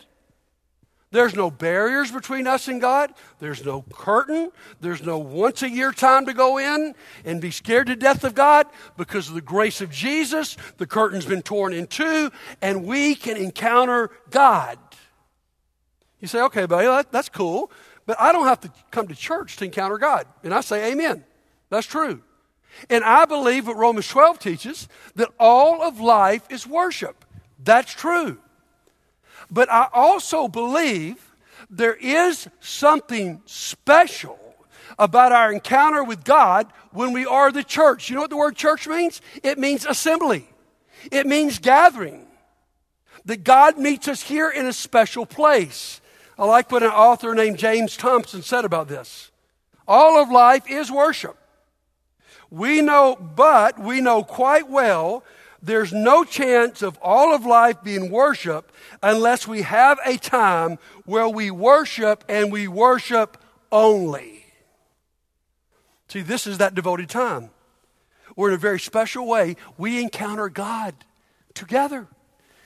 There's 1.16 1.34
no 1.34 1.50
barriers 1.50 2.12
between 2.12 2.46
us 2.46 2.68
and 2.68 2.82
God. 2.82 3.14
There's 3.40 3.64
no 3.64 3.84
curtain. 3.84 4.52
There's 4.82 5.02
no 5.02 5.18
once 5.18 5.64
a 5.64 5.70
year 5.70 5.94
time 5.94 6.26
to 6.26 6.34
go 6.34 6.58
in 6.58 6.94
and 7.24 7.40
be 7.40 7.52
scared 7.52 7.88
to 7.88 7.96
death 7.96 8.26
of 8.26 8.36
God 8.36 8.68
because 8.98 9.30
of 9.30 9.36
the 9.36 9.40
grace 9.40 9.80
of 9.80 9.90
Jesus. 9.90 10.58
The 10.76 10.86
curtain's 10.86 11.26
been 11.26 11.42
torn 11.42 11.72
in 11.72 11.88
two, 11.88 12.32
and 12.62 12.84
we 12.84 13.16
can 13.16 13.38
encounter 13.38 14.12
God. 14.30 14.78
You 16.20 16.28
say, 16.28 16.42
okay, 16.42 16.66
buddy, 16.66 16.88
that, 16.88 17.14
that's 17.14 17.30
cool, 17.30 17.72
but 18.06 18.20
I 18.20 18.34
don't 18.34 18.48
have 18.48 18.60
to 18.62 18.72
come 18.92 19.08
to 19.08 19.16
church 19.16 19.56
to 19.58 19.64
encounter 19.64 19.98
God. 19.98 20.28
And 20.44 20.54
I 20.54 20.60
say, 20.60 20.92
amen. 20.92 21.24
That's 21.70 21.88
true. 21.88 22.22
And 22.90 23.06
I 23.06 23.24
believe 23.24 23.68
what 23.68 23.78
Romans 23.78 24.10
12 24.10 24.38
teaches 24.38 24.90
that 25.16 25.30
all 25.40 25.82
of 25.82 26.02
life 26.02 26.44
is 26.50 26.68
worship. 26.68 27.24
That's 27.58 27.94
true. 27.94 28.40
But 29.50 29.72
I 29.72 29.88
also 29.94 30.48
believe 30.48 31.34
there 31.70 31.96
is 31.96 32.48
something 32.60 33.42
special 33.46 34.40
about 34.98 35.32
our 35.32 35.52
encounter 35.52 36.04
with 36.04 36.24
God 36.24 36.68
when 36.92 37.12
we 37.12 37.26
are 37.26 37.52
the 37.52 37.64
church. 37.64 38.10
You 38.10 38.16
know 38.16 38.22
what 38.22 38.30
the 38.30 38.38
word 38.38 38.56
church 38.56 38.88
means? 38.88 39.22
It 39.44 39.58
means 39.58 39.86
assembly, 39.86 40.48
it 41.12 41.26
means 41.28 41.60
gathering. 41.60 42.22
That 43.26 43.44
God 43.44 43.80
meets 43.80 44.08
us 44.08 44.22
here 44.22 44.52
in 44.52 44.68
a 44.68 44.74
special 44.74 45.26
place. 45.26 46.00
I 46.38 46.46
like 46.46 46.72
what 46.72 46.84
an 46.84 46.92
author 46.92 47.34
named 47.34 47.58
James 47.58 47.98
Thompson 47.98 48.44
said 48.44 48.66
about 48.66 48.88
this. 48.88 49.32
All 49.88 50.22
of 50.22 50.30
life 50.30 50.70
is 50.70 50.92
worship. 50.92 51.36
We 52.52 52.82
know, 52.82 53.16
but 53.16 53.80
we 53.80 54.00
know 54.00 54.24
quite 54.24 54.70
well 54.70 55.24
there's 55.66 55.92
no 55.92 56.24
chance 56.24 56.82
of 56.82 56.98
all 57.02 57.34
of 57.34 57.46
life 57.46 57.84
being 57.84 58.12
worship 58.12 58.72
unless 59.02 59.48
we 59.48 59.64
have 59.64 60.00
a 60.06 60.18
time 60.18 60.78
where 61.06 61.28
we 61.28 61.50
worship 61.50 62.24
and 62.30 62.52
we 62.52 62.68
worship 62.68 63.38
only. 63.72 64.46
See, 66.08 66.22
this 66.22 66.46
is 66.46 66.60
that 66.60 66.76
devoted 66.76 67.10
time. 67.10 67.50
Where 68.36 68.50
in 68.50 68.56
a 68.56 68.60
very 68.60 68.80
special 68.80 69.28
way, 69.28 69.56
we 69.78 70.02
encounter 70.02 70.50
God 70.50 70.94
together. 71.54 72.08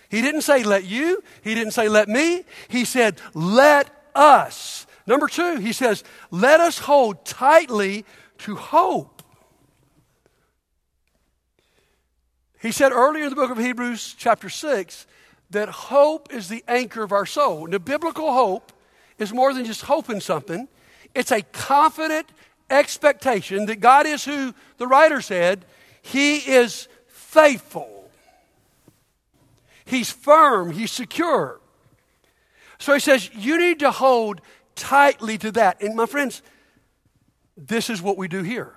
He 0.10 0.22
didn't 0.22 0.42
say, 0.42 0.64
let 0.64 0.84
you. 0.84 1.24
He 1.44 1.56
didn't 1.56 1.72
say, 1.72 1.88
let 1.88 2.10
me. 2.10 2.44
He 2.68 2.84
said, 2.84 3.22
let 3.34 3.90
us. 4.14 4.88
Number 5.08 5.28
two, 5.28 5.58
he 5.58 5.72
says, 5.72 6.04
let 6.32 6.60
us 6.60 6.80
hold 6.80 7.26
tightly 7.26 8.04
to 8.40 8.56
hope. 8.56 9.19
He 12.62 12.72
said 12.72 12.92
earlier 12.92 13.24
in 13.24 13.30
the 13.30 13.36
book 13.36 13.52
of 13.52 13.58
Hebrews, 13.58 14.16
chapter 14.18 14.50
6, 14.50 15.08
that 15.52 15.70
hope 15.70 16.34
is 16.34 16.50
the 16.50 16.64
anchor 16.68 17.04
of 17.04 17.12
our 17.12 17.26
soul. 17.26 17.68
Now, 17.68 17.78
biblical 17.78 18.34
hope 18.34 18.72
is 19.18 19.34
more 19.34 19.54
than 19.54 19.66
just 19.66 19.82
hoping 19.82 20.20
something, 20.20 20.68
it's 21.16 21.32
a 21.32 21.42
confident 21.42 22.28
expectation 22.70 23.66
that 23.66 23.78
God 23.78 24.06
is 24.06 24.24
who 24.26 24.54
the 24.78 24.88
writer 24.88 25.22
said, 25.22 25.66
He 26.02 26.38
is 26.38 26.88
faithful. 27.08 28.00
He's 29.90 30.12
firm, 30.12 30.72
he's 30.72 30.92
secure. 30.92 31.60
So 32.78 32.94
he 32.94 33.00
says, 33.00 33.30
you 33.34 33.58
need 33.58 33.80
to 33.80 33.90
hold 33.90 34.40
tightly 34.76 35.38
to 35.40 35.52
that. 35.54 35.82
And 35.82 35.96
my 35.96 36.06
friends, 36.06 36.44
this 37.58 37.90
is 37.90 38.02
what 38.02 38.16
we 38.16 38.28
do 38.28 38.44
here. 38.44 38.74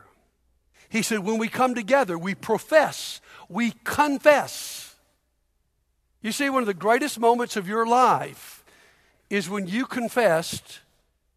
He 0.88 1.02
said, 1.02 1.20
when 1.20 1.38
we 1.38 1.48
come 1.48 1.74
together, 1.74 2.18
we 2.18 2.34
profess, 2.34 3.20
we 3.52 3.74
confess. 3.84 4.94
You 6.22 6.32
see, 6.32 6.48
one 6.48 6.62
of 6.62 6.66
the 6.66 6.74
greatest 6.74 7.20
moments 7.20 7.56
of 7.56 7.68
your 7.68 7.86
life 7.86 8.64
is 9.28 9.50
when 9.50 9.66
you 9.66 9.84
confessed 9.84 10.80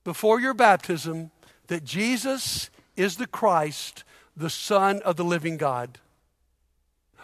before 0.03 0.39
your 0.39 0.53
baptism 0.53 1.31
that 1.67 1.83
Jesus 1.83 2.69
is 2.95 3.17
the 3.17 3.27
Christ, 3.27 4.03
the 4.37 4.49
Son 4.49 5.01
of 5.03 5.17
the 5.17 5.25
living 5.25 5.57
God. 5.57 5.99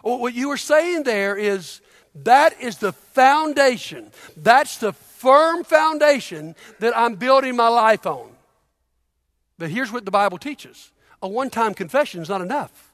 What 0.01 0.33
you 0.33 0.49
were 0.49 0.57
saying 0.57 1.03
there 1.03 1.37
is 1.37 1.79
that 2.15 2.59
is 2.59 2.77
the 2.77 2.91
foundation. 2.91 4.11
That's 4.35 4.77
the 4.77 4.91
firm 4.91 5.63
foundation 5.63 6.55
that 6.79 6.97
I'm 6.97 7.15
building 7.15 7.55
my 7.55 7.67
life 7.69 8.05
on. 8.05 8.29
But 9.57 9.69
here's 9.69 9.91
what 9.91 10.03
the 10.03 10.11
Bible 10.11 10.39
teaches 10.39 10.91
a 11.21 11.27
one 11.27 11.49
time 11.49 11.75
confession 11.75 12.21
is 12.21 12.29
not 12.29 12.41
enough. 12.41 12.90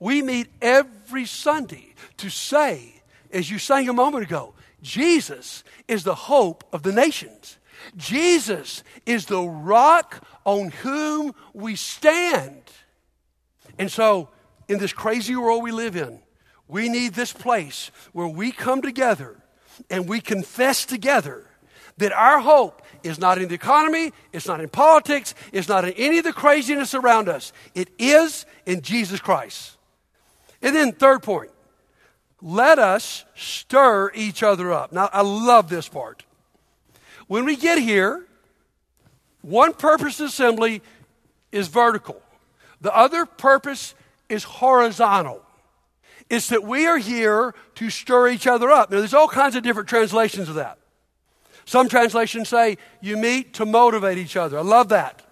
We 0.00 0.22
meet 0.22 0.48
every 0.60 1.26
Sunday 1.26 1.94
to 2.18 2.30
say, 2.30 3.02
as 3.32 3.50
you 3.50 3.58
sang 3.58 3.88
a 3.88 3.92
moment 3.92 4.24
ago, 4.24 4.54
Jesus 4.82 5.64
is 5.86 6.04
the 6.04 6.14
hope 6.14 6.64
of 6.72 6.82
the 6.82 6.92
nations. 6.92 7.58
Jesus 7.96 8.82
is 9.06 9.26
the 9.26 9.42
rock 9.42 10.24
on 10.44 10.70
whom 10.70 11.34
we 11.52 11.76
stand. 11.76 12.62
And 13.78 13.90
so, 13.90 14.28
in 14.68 14.78
this 14.78 14.92
crazy 14.92 15.36
world 15.36 15.62
we 15.62 15.72
live 15.72 15.96
in, 15.96 16.20
we 16.66 16.88
need 16.88 17.14
this 17.14 17.32
place 17.32 17.90
where 18.12 18.26
we 18.26 18.52
come 18.52 18.82
together 18.82 19.36
and 19.88 20.08
we 20.08 20.20
confess 20.20 20.84
together 20.84 21.46
that 21.96 22.12
our 22.12 22.40
hope 22.40 22.82
is 23.02 23.18
not 23.18 23.38
in 23.38 23.48
the 23.48 23.54
economy, 23.54 24.12
it's 24.32 24.46
not 24.46 24.60
in 24.60 24.68
politics, 24.68 25.34
it's 25.52 25.68
not 25.68 25.84
in 25.84 25.92
any 25.94 26.18
of 26.18 26.24
the 26.24 26.32
craziness 26.32 26.94
around 26.94 27.28
us. 27.28 27.52
It 27.74 27.88
is 27.98 28.46
in 28.68 28.82
Jesus 28.82 29.18
Christ. 29.18 29.78
And 30.60 30.76
then, 30.76 30.92
third 30.92 31.22
point, 31.22 31.50
let 32.42 32.78
us 32.78 33.24
stir 33.34 34.12
each 34.14 34.42
other 34.42 34.70
up. 34.70 34.92
Now, 34.92 35.08
I 35.10 35.22
love 35.22 35.70
this 35.70 35.88
part. 35.88 36.24
When 37.28 37.46
we 37.46 37.56
get 37.56 37.78
here, 37.78 38.26
one 39.40 39.72
purpose 39.72 40.20
assembly 40.20 40.82
is 41.50 41.68
vertical, 41.68 42.20
the 42.80 42.94
other 42.94 43.24
purpose 43.24 43.94
is 44.28 44.44
horizontal. 44.44 45.42
It's 46.28 46.50
that 46.50 46.62
we 46.62 46.86
are 46.86 46.98
here 46.98 47.54
to 47.76 47.88
stir 47.88 48.28
each 48.28 48.46
other 48.46 48.70
up. 48.70 48.90
Now, 48.90 48.98
there's 48.98 49.14
all 49.14 49.28
kinds 49.28 49.56
of 49.56 49.62
different 49.62 49.88
translations 49.88 50.50
of 50.50 50.56
that. 50.56 50.78
Some 51.64 51.88
translations 51.88 52.50
say 52.50 52.76
you 53.00 53.16
meet 53.16 53.54
to 53.54 53.64
motivate 53.64 54.18
each 54.18 54.36
other. 54.36 54.58
I 54.58 54.62
love 54.62 54.90
that. 54.90 55.22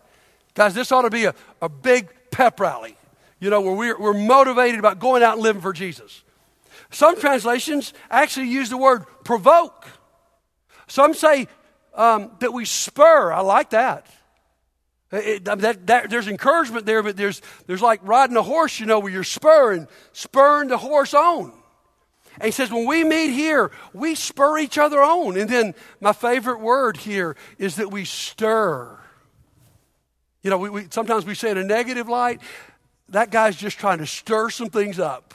Guys, 0.55 0.73
this 0.73 0.91
ought 0.91 1.03
to 1.03 1.11
be 1.11 1.27
a, 1.27 1.35
a 1.61 1.69
big 1.69 2.09
pep 2.31 2.59
rally, 2.59 2.97
you 3.41 3.51
know, 3.51 3.61
where 3.61 3.75
we're, 3.75 3.99
we're 3.99 4.15
motivated 4.15 4.79
about 4.79 4.99
going 4.99 5.23
out 5.23 5.35
and 5.35 5.43
living 5.43 5.63
for 5.63 5.73
Jesus. 5.73 6.23
Some 6.91 7.19
translations 7.19 7.93
actually 8.11 8.49
use 8.49 8.71
the 8.71 8.77
word 8.77 9.05
provoke. 9.25 9.87
Some 10.87 11.15
say 11.15 11.49
um, 11.95 12.31
that 12.41 12.53
we 12.53 12.65
spur. 12.65 13.33
I 13.33 13.41
like 13.41 13.71
that. 13.71 14.07
It, 15.13 15.45
that, 15.45 15.87
that, 15.87 16.11
there's 16.11 16.29
encouragement 16.29 16.85
there, 16.85 17.03
but 17.03 17.17
there's, 17.17 17.41
there's 17.67 17.83
like 17.83 18.01
riding 18.03 18.37
a 18.37 18.43
horse, 18.43 18.81
you 18.81 18.87
know, 18.87 18.99
where 18.99 19.13
you're 19.13 19.25
spurring, 19.25 19.87
spurring 20.13 20.69
the 20.69 20.79
horse 20.79 21.15
on. 21.15 21.53
And 22.35 22.45
he 22.45 22.51
says, 22.51 22.71
when 22.71 22.87
we 22.87 23.03
meet 23.03 23.31
here, 23.31 23.71
we 23.95 24.15
spur 24.15 24.59
each 24.59 24.79
other 24.79 25.01
on. 25.01 25.37
And 25.37 25.49
then 25.49 25.75
my 26.01 26.13
favorite 26.13 26.61
word 26.61 26.99
here 26.99 27.37
is 27.57 27.77
that 27.77 27.91
we 27.91 28.05
stir. 28.05 28.99
You 30.43 30.51
know, 30.51 30.59
we, 30.59 30.71
we, 30.71 30.87
sometimes 30.91 31.25
we 31.25 31.35
say 31.35 31.51
in 31.51 31.59
a 31.59 31.65
negative 31.65 32.09
light, 32.09 32.41
that 33.09 33.31
guy's 33.31 33.57
just 33.57 33.79
trying 33.79 33.99
to 33.99 34.07
stir 34.07 34.51
some 34.51 34.69
things 34.69 34.99
up. 34.99 35.35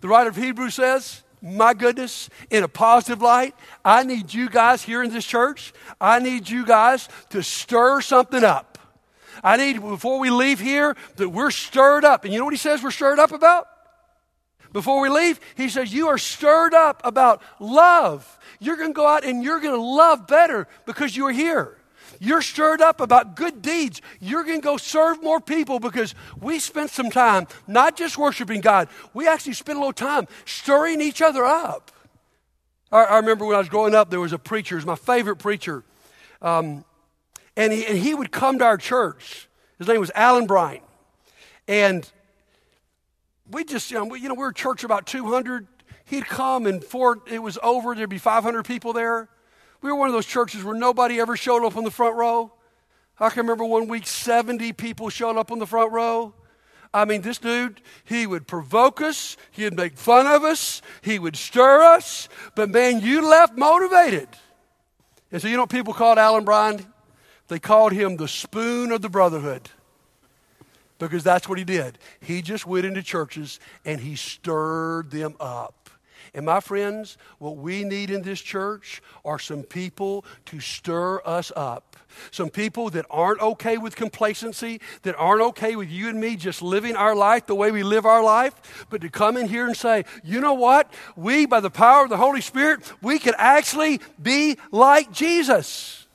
The 0.00 0.08
writer 0.08 0.30
of 0.30 0.36
Hebrews 0.36 0.74
says, 0.74 1.22
my 1.40 1.74
goodness, 1.74 2.28
in 2.50 2.64
a 2.64 2.68
positive 2.68 3.22
light, 3.22 3.54
I 3.84 4.02
need 4.02 4.34
you 4.34 4.48
guys 4.48 4.82
here 4.82 5.02
in 5.02 5.12
this 5.12 5.24
church, 5.24 5.72
I 6.00 6.18
need 6.18 6.48
you 6.48 6.66
guys 6.66 7.08
to 7.30 7.42
stir 7.42 8.00
something 8.00 8.42
up. 8.42 8.78
I 9.44 9.56
need, 9.56 9.80
before 9.80 10.18
we 10.18 10.30
leave 10.30 10.58
here, 10.58 10.96
that 11.16 11.28
we're 11.28 11.52
stirred 11.52 12.04
up. 12.04 12.24
And 12.24 12.32
you 12.32 12.40
know 12.40 12.44
what 12.44 12.54
he 12.54 12.58
says 12.58 12.82
we're 12.82 12.90
stirred 12.90 13.20
up 13.20 13.30
about? 13.30 13.68
Before 14.72 15.00
we 15.00 15.08
leave, 15.08 15.38
he 15.56 15.68
says, 15.68 15.92
You 15.94 16.08
are 16.08 16.18
stirred 16.18 16.74
up 16.74 17.00
about 17.04 17.40
love. 17.60 18.38
You're 18.58 18.76
going 18.76 18.90
to 18.90 18.94
go 18.94 19.06
out 19.06 19.24
and 19.24 19.42
you're 19.42 19.60
going 19.60 19.74
to 19.74 19.80
love 19.80 20.26
better 20.26 20.66
because 20.86 21.16
you 21.16 21.26
are 21.26 21.32
here. 21.32 21.77
You're 22.18 22.42
stirred 22.42 22.80
up 22.80 23.00
about 23.00 23.36
good 23.36 23.62
deeds. 23.62 24.00
You're 24.20 24.44
going 24.44 24.60
to 24.60 24.64
go 24.64 24.76
serve 24.76 25.22
more 25.22 25.40
people 25.40 25.80
because 25.80 26.14
we 26.40 26.58
spent 26.58 26.90
some 26.90 27.10
time 27.10 27.46
not 27.66 27.96
just 27.96 28.18
worshiping 28.18 28.60
God, 28.60 28.88
we 29.14 29.28
actually 29.28 29.54
spent 29.54 29.76
a 29.76 29.80
little 29.80 29.92
time 29.92 30.26
stirring 30.44 31.00
each 31.00 31.22
other 31.22 31.44
up. 31.44 31.90
I, 32.90 33.04
I 33.04 33.16
remember 33.16 33.44
when 33.44 33.56
I 33.56 33.58
was 33.58 33.68
growing 33.68 33.94
up, 33.94 34.10
there 34.10 34.20
was 34.20 34.32
a 34.32 34.38
preacher, 34.38 34.74
he 34.74 34.76
was 34.76 34.86
my 34.86 34.96
favorite 34.96 35.36
preacher. 35.36 35.84
Um, 36.40 36.84
and, 37.56 37.72
he, 37.72 37.86
and 37.86 37.98
he 37.98 38.14
would 38.14 38.30
come 38.30 38.58
to 38.60 38.64
our 38.64 38.78
church. 38.78 39.48
His 39.78 39.88
name 39.88 40.00
was 40.00 40.10
Alan 40.14 40.46
Bryant. 40.46 40.84
And 41.66 42.10
we 43.50 43.64
just, 43.64 43.90
you 43.90 43.98
know, 43.98 44.04
we, 44.04 44.20
you 44.20 44.28
know, 44.28 44.34
we 44.34 44.40
were 44.40 44.48
a 44.48 44.54
church 44.54 44.84
about 44.84 45.06
200. 45.06 45.66
He'd 46.04 46.26
come 46.26 46.66
and 46.66 46.82
it 47.30 47.42
was 47.42 47.58
over, 47.62 47.94
there'd 47.94 48.08
be 48.08 48.18
500 48.18 48.64
people 48.64 48.92
there. 48.92 49.28
We 49.80 49.90
were 49.90 49.96
one 49.96 50.08
of 50.08 50.14
those 50.14 50.26
churches 50.26 50.64
where 50.64 50.74
nobody 50.74 51.20
ever 51.20 51.36
showed 51.36 51.64
up 51.64 51.76
on 51.76 51.84
the 51.84 51.90
front 51.90 52.16
row. 52.16 52.52
I 53.20 53.30
can 53.30 53.40
remember 53.40 53.64
one 53.64 53.88
week 53.88 54.06
70 54.06 54.72
people 54.74 55.08
showed 55.10 55.36
up 55.36 55.50
on 55.50 55.58
the 55.58 55.66
front 55.66 55.92
row. 55.92 56.34
I 56.92 57.04
mean, 57.04 57.20
this 57.20 57.38
dude, 57.38 57.82
he 58.04 58.26
would 58.26 58.46
provoke 58.46 59.02
us, 59.02 59.36
he'd 59.52 59.76
make 59.76 59.98
fun 59.98 60.26
of 60.26 60.42
us, 60.42 60.80
he 61.02 61.18
would 61.18 61.36
stir 61.36 61.82
us, 61.82 62.28
but 62.54 62.70
man, 62.70 63.00
you 63.00 63.28
left 63.28 63.58
motivated. 63.58 64.28
And 65.30 65.42
so, 65.42 65.48
you 65.48 65.56
know 65.56 65.64
what 65.64 65.70
people 65.70 65.92
called 65.92 66.16
Alan 66.16 66.44
Bryant? 66.44 66.86
They 67.48 67.58
called 67.58 67.92
him 67.92 68.16
the 68.16 68.28
spoon 68.28 68.90
of 68.90 69.02
the 69.02 69.10
brotherhood 69.10 69.68
because 70.98 71.22
that's 71.22 71.48
what 71.48 71.58
he 71.58 71.64
did. 71.64 71.98
He 72.20 72.42
just 72.42 72.66
went 72.66 72.86
into 72.86 73.02
churches 73.02 73.60
and 73.84 74.00
he 74.00 74.16
stirred 74.16 75.10
them 75.10 75.34
up. 75.40 75.87
And 76.34 76.46
my 76.46 76.60
friends, 76.60 77.16
what 77.38 77.56
we 77.56 77.84
need 77.84 78.10
in 78.10 78.22
this 78.22 78.40
church 78.40 79.02
are 79.24 79.38
some 79.38 79.62
people 79.62 80.24
to 80.46 80.60
stir 80.60 81.20
us 81.24 81.52
up. 81.56 81.96
Some 82.30 82.50
people 82.50 82.90
that 82.90 83.06
aren't 83.10 83.40
okay 83.40 83.78
with 83.78 83.96
complacency, 83.96 84.80
that 85.02 85.14
aren't 85.16 85.42
okay 85.42 85.76
with 85.76 85.90
you 85.90 86.08
and 86.08 86.20
me 86.20 86.36
just 86.36 86.62
living 86.62 86.96
our 86.96 87.14
life 87.14 87.46
the 87.46 87.54
way 87.54 87.70
we 87.70 87.82
live 87.82 88.06
our 88.06 88.22
life, 88.22 88.86
but 88.90 89.00
to 89.02 89.08
come 89.08 89.36
in 89.36 89.48
here 89.48 89.66
and 89.66 89.76
say, 89.76 90.04
you 90.24 90.40
know 90.40 90.54
what? 90.54 90.92
We, 91.16 91.46
by 91.46 91.60
the 91.60 91.70
power 91.70 92.04
of 92.04 92.10
the 92.10 92.16
Holy 92.16 92.40
Spirit, 92.40 92.80
we 93.02 93.18
can 93.18 93.34
actually 93.36 94.00
be 94.20 94.56
like 94.70 95.12
Jesus. 95.12 96.06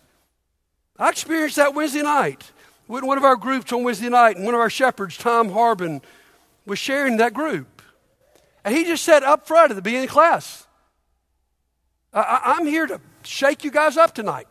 I 0.97 1.09
experienced 1.09 1.55
that 1.57 1.73
Wednesday 1.73 2.01
night. 2.01 2.51
with 2.87 3.03
One 3.03 3.17
of 3.17 3.23
our 3.23 3.35
groups 3.35 3.71
on 3.73 3.83
Wednesday 3.83 4.09
night, 4.09 4.35
and 4.35 4.45
one 4.45 4.53
of 4.53 4.61
our 4.61 4.69
shepherds, 4.69 5.17
Tom 5.17 5.51
Harbin, 5.51 6.01
was 6.65 6.79
sharing 6.79 7.17
that 7.17 7.33
group. 7.33 7.72
And 8.63 8.75
he 8.75 8.85
just 8.85 9.03
said 9.03 9.23
up 9.23 9.47
front 9.47 9.71
at 9.71 9.75
the 9.75 9.81
beginning 9.81 10.05
of 10.05 10.11
class, 10.11 10.67
I, 12.13 12.57
am 12.59 12.67
here 12.67 12.85
to 12.87 13.01
shake 13.23 13.63
you 13.63 13.71
guys 13.71 13.97
up 13.97 14.13
tonight. 14.13 14.47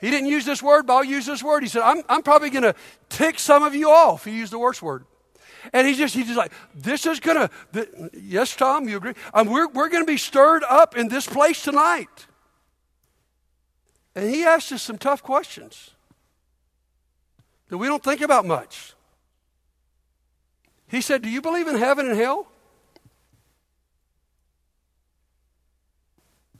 He 0.00 0.10
didn't 0.10 0.28
use 0.28 0.44
this 0.44 0.62
word, 0.62 0.86
but 0.86 0.94
I'll 0.94 1.04
use 1.04 1.26
this 1.26 1.42
word. 1.42 1.62
He 1.62 1.68
said, 1.68 1.82
I'm, 1.82 2.02
I'm 2.08 2.22
probably 2.22 2.50
going 2.50 2.64
to 2.64 2.74
tick 3.08 3.38
some 3.38 3.62
of 3.62 3.74
you 3.74 3.90
off. 3.90 4.24
He 4.24 4.32
used 4.32 4.52
the 4.52 4.58
worst 4.58 4.82
word. 4.82 5.04
And 5.72 5.86
he 5.86 5.94
just, 5.94 6.14
he's 6.14 6.26
just 6.26 6.36
like, 6.36 6.52
this 6.74 7.06
is 7.06 7.20
going 7.20 7.48
to, 7.48 8.10
yes, 8.12 8.56
Tom, 8.56 8.88
you 8.88 8.96
agree? 8.96 9.14
Um, 9.32 9.48
we're 9.48 9.68
we're 9.68 9.88
going 9.88 10.02
to 10.02 10.10
be 10.10 10.16
stirred 10.16 10.64
up 10.68 10.96
in 10.96 11.08
this 11.08 11.26
place 11.26 11.62
tonight. 11.62 12.26
And 14.14 14.28
he 14.28 14.42
asked 14.42 14.72
us 14.72 14.82
some 14.82 14.98
tough 14.98 15.22
questions 15.22 15.90
that 17.68 17.78
we 17.78 17.86
don't 17.86 18.02
think 18.02 18.20
about 18.20 18.44
much. 18.44 18.94
He 20.88 21.00
said, 21.00 21.22
Do 21.22 21.30
you 21.30 21.40
believe 21.40 21.68
in 21.68 21.76
heaven 21.76 22.08
and 22.08 22.18
hell? 22.18 22.51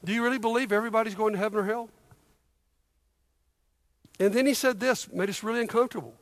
Do 0.04 0.12
you 0.12 0.22
really 0.22 0.38
believe 0.38 0.72
everybody's 0.72 1.14
going 1.14 1.32
to 1.32 1.38
heaven 1.38 1.58
or 1.58 1.64
hell? 1.64 1.88
And 4.18 4.32
then 4.32 4.46
he 4.46 4.54
said 4.54 4.80
this, 4.80 5.10
made 5.12 5.28
us 5.28 5.42
really 5.42 5.60
uncomfortable. 5.60 6.14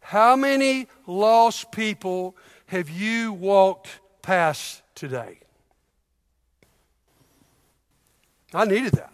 How 0.00 0.36
many 0.36 0.88
lost 1.06 1.72
people 1.72 2.36
have 2.66 2.90
you 2.90 3.32
walked 3.32 3.88
past 4.20 4.82
today? 4.94 5.38
I 8.52 8.64
needed 8.64 8.92
that. 8.92 9.12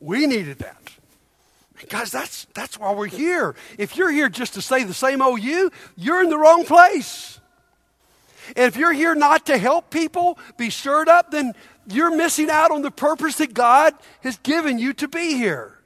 We 0.00 0.26
needed 0.26 0.58
that. 0.58 0.82
Guys, 1.88 2.10
that's, 2.10 2.46
that's 2.54 2.78
why 2.78 2.92
we're 2.92 3.06
here. 3.06 3.54
If 3.78 3.96
you're 3.96 4.10
here 4.10 4.28
just 4.28 4.54
to 4.54 4.62
say 4.62 4.84
the 4.84 4.94
same 4.94 5.20
old 5.20 5.42
you, 5.42 5.70
you're 5.96 6.22
in 6.22 6.30
the 6.30 6.38
wrong 6.38 6.64
place. 6.64 7.40
And 8.48 8.66
if 8.66 8.76
you're 8.76 8.92
here 8.92 9.14
not 9.14 9.46
to 9.46 9.58
help 9.58 9.90
people 9.90 10.38
be 10.56 10.70
stirred 10.70 11.08
up, 11.08 11.30
then 11.30 11.54
you're 11.86 12.14
missing 12.14 12.50
out 12.50 12.70
on 12.70 12.82
the 12.82 12.90
purpose 12.90 13.36
that 13.36 13.54
God 13.54 13.94
has 14.22 14.36
given 14.38 14.78
you 14.78 14.92
to 14.94 15.08
be 15.08 15.34
here. 15.34 15.78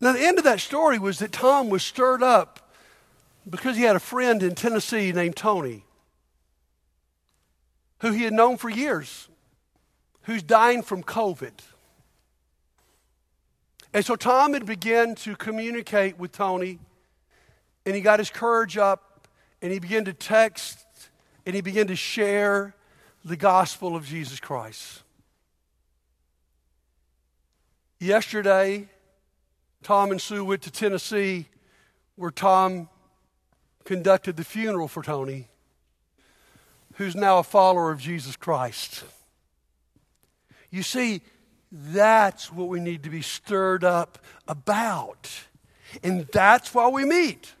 Now, 0.00 0.12
the 0.12 0.26
end 0.26 0.38
of 0.38 0.44
that 0.44 0.60
story 0.60 0.98
was 0.98 1.20
that 1.20 1.32
Tom 1.32 1.70
was 1.70 1.82
stirred 1.82 2.22
up 2.22 2.72
because 3.48 3.76
he 3.76 3.82
had 3.82 3.96
a 3.96 4.00
friend 4.00 4.42
in 4.42 4.54
Tennessee 4.54 5.12
named 5.12 5.36
Tony 5.36 5.84
who 8.02 8.10
he 8.10 8.24
had 8.24 8.32
known 8.32 8.56
for 8.56 8.68
years, 8.68 9.28
who's 10.22 10.42
dying 10.42 10.82
from 10.82 11.04
COVID. 11.04 11.52
And 13.94 14.04
so 14.04 14.16
Tom 14.16 14.54
had 14.54 14.66
begun 14.66 15.14
to 15.16 15.36
communicate 15.36 16.18
with 16.18 16.32
Tony, 16.32 16.80
and 17.86 17.94
he 17.94 18.00
got 18.00 18.18
his 18.18 18.28
courage 18.28 18.76
up, 18.76 19.28
and 19.62 19.72
he 19.72 19.78
began 19.78 20.04
to 20.06 20.12
text, 20.12 20.81
and 21.44 21.54
he 21.54 21.60
began 21.60 21.86
to 21.88 21.96
share 21.96 22.74
the 23.24 23.36
gospel 23.36 23.94
of 23.96 24.06
Jesus 24.06 24.40
Christ. 24.40 25.02
Yesterday, 27.98 28.88
Tom 29.82 30.10
and 30.10 30.20
Sue 30.20 30.44
went 30.44 30.62
to 30.62 30.70
Tennessee, 30.70 31.46
where 32.16 32.30
Tom 32.30 32.88
conducted 33.84 34.36
the 34.36 34.44
funeral 34.44 34.88
for 34.88 35.02
Tony, 35.02 35.48
who's 36.94 37.14
now 37.14 37.38
a 37.38 37.42
follower 37.42 37.90
of 37.90 38.00
Jesus 38.00 38.36
Christ. 38.36 39.04
You 40.70 40.82
see, 40.82 41.22
that's 41.70 42.52
what 42.52 42.68
we 42.68 42.80
need 42.80 43.02
to 43.04 43.10
be 43.10 43.22
stirred 43.22 43.84
up 43.84 44.18
about. 44.46 45.30
And 46.02 46.26
that's 46.32 46.74
why 46.74 46.88
we 46.88 47.04
meet. 47.04 47.52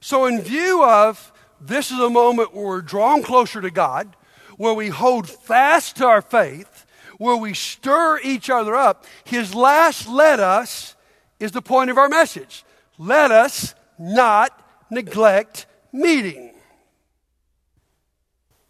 So, 0.00 0.26
in 0.26 0.40
view 0.40 0.84
of 0.84 1.32
this 1.60 1.90
is 1.90 1.98
a 1.98 2.10
moment 2.10 2.54
where 2.54 2.66
we're 2.66 2.82
drawn 2.82 3.22
closer 3.22 3.60
to 3.60 3.70
God, 3.70 4.14
where 4.56 4.74
we 4.74 4.88
hold 4.88 5.28
fast 5.28 5.96
to 5.96 6.06
our 6.06 6.22
faith, 6.22 6.86
where 7.18 7.36
we 7.36 7.54
stir 7.54 8.20
each 8.22 8.50
other 8.50 8.74
up, 8.74 9.06
his 9.24 9.54
last 9.54 10.08
let 10.08 10.40
us 10.40 10.94
is 11.40 11.52
the 11.52 11.62
point 11.62 11.90
of 11.90 11.98
our 11.98 12.08
message. 12.08 12.64
Let 12.98 13.30
us 13.30 13.74
not 13.98 14.52
neglect 14.90 15.66
meeting. 15.92 16.54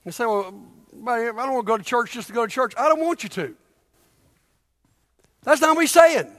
You 0.04 0.12
say, 0.12 0.26
well, 0.26 0.54
I 1.08 1.24
don't 1.24 1.36
want 1.36 1.66
to 1.66 1.70
go 1.70 1.76
to 1.76 1.84
church 1.84 2.12
just 2.12 2.28
to 2.28 2.32
go 2.32 2.46
to 2.46 2.52
church. 2.52 2.74
I 2.78 2.88
don't 2.88 3.00
want 3.00 3.22
you 3.22 3.28
to. 3.30 3.56
That's 5.42 5.60
not 5.60 5.74
what 5.74 5.82
he's 5.82 5.92
saying. 5.92 6.30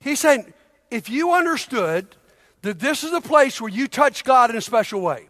He's 0.00 0.20
saying, 0.20 0.52
if 0.90 1.08
you 1.10 1.32
understood 1.32 2.16
that 2.66 2.78
this 2.78 3.04
is 3.04 3.12
a 3.12 3.20
place 3.20 3.60
where 3.60 3.70
you 3.70 3.88
touch 3.88 4.24
God 4.24 4.50
in 4.50 4.56
a 4.56 4.60
special 4.60 5.00
way, 5.00 5.28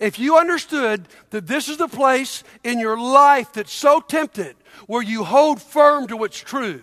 if 0.00 0.18
you 0.18 0.38
understood 0.38 1.06
that 1.30 1.46
this 1.46 1.68
is 1.68 1.76
the 1.76 1.88
place 1.88 2.42
in 2.62 2.78
your 2.78 2.98
life 2.98 3.52
that's 3.52 3.72
so 3.72 4.00
tempted 4.00 4.56
where 4.86 5.02
you 5.02 5.24
hold 5.24 5.60
firm 5.60 6.06
to 6.08 6.16
what's 6.16 6.38
true, 6.38 6.82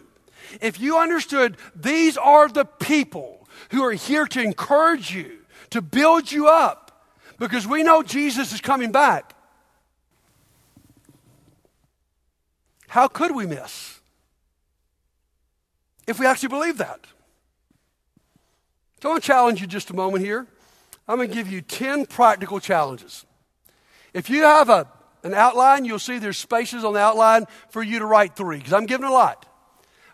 if 0.61 0.79
you 0.79 0.97
understood 0.97 1.57
these 1.75 2.17
are 2.17 2.47
the 2.47 2.65
people 2.65 3.47
who 3.71 3.83
are 3.83 3.93
here 3.93 4.25
to 4.27 4.41
encourage 4.41 5.13
you, 5.13 5.39
to 5.69 5.81
build 5.81 6.31
you 6.31 6.47
up, 6.47 7.07
because 7.39 7.67
we 7.67 7.83
know 7.83 8.03
Jesus 8.03 8.53
is 8.53 8.61
coming 8.61 8.91
back, 8.91 9.33
how 12.87 13.07
could 13.07 13.33
we 13.33 13.45
miss? 13.45 14.01
if 16.11 16.19
we 16.19 16.25
actually 16.25 16.49
believe 16.49 16.77
that. 16.77 16.99
So 19.01 19.09
I 19.09 19.13
want 19.13 19.23
to 19.23 19.27
challenge 19.27 19.61
you 19.61 19.67
just 19.67 19.89
a 19.89 19.95
moment 19.95 20.23
here. 20.23 20.45
I'm 21.07 21.17
going 21.17 21.29
to 21.29 21.33
give 21.33 21.51
you 21.51 21.61
10 21.61 22.05
practical 22.05 22.59
challenges. 22.59 23.25
If 24.13 24.29
you 24.29 24.43
have 24.43 24.69
a, 24.69 24.87
an 25.23 25.33
outline, 25.33 25.85
you'll 25.85 25.97
see 25.97 26.19
there's 26.19 26.37
spaces 26.37 26.83
on 26.83 26.93
the 26.93 26.99
outline 26.99 27.45
for 27.69 27.81
you 27.81 27.97
to 27.97 28.05
write 28.05 28.35
three, 28.35 28.57
because 28.57 28.73
I'm 28.73 28.85
giving 28.85 29.07
a 29.07 29.11
lot. 29.11 29.47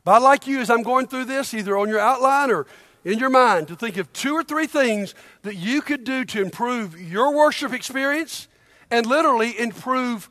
But 0.05 0.13
I'd 0.13 0.21
like 0.21 0.47
you, 0.47 0.59
as 0.61 0.69
I'm 0.69 0.83
going 0.83 1.07
through 1.07 1.25
this, 1.25 1.53
either 1.53 1.77
on 1.77 1.89
your 1.89 1.99
outline 1.99 2.49
or 2.49 2.65
in 3.03 3.19
your 3.19 3.29
mind, 3.29 3.67
to 3.67 3.75
think 3.75 3.97
of 3.97 4.11
two 4.13 4.33
or 4.33 4.43
three 4.43 4.67
things 4.67 5.15
that 5.41 5.55
you 5.55 5.81
could 5.81 6.05
do 6.05 6.23
to 6.23 6.41
improve 6.41 6.99
your 6.99 7.35
worship 7.35 7.73
experience 7.73 8.47
and 8.89 9.05
literally 9.05 9.59
improve 9.59 10.29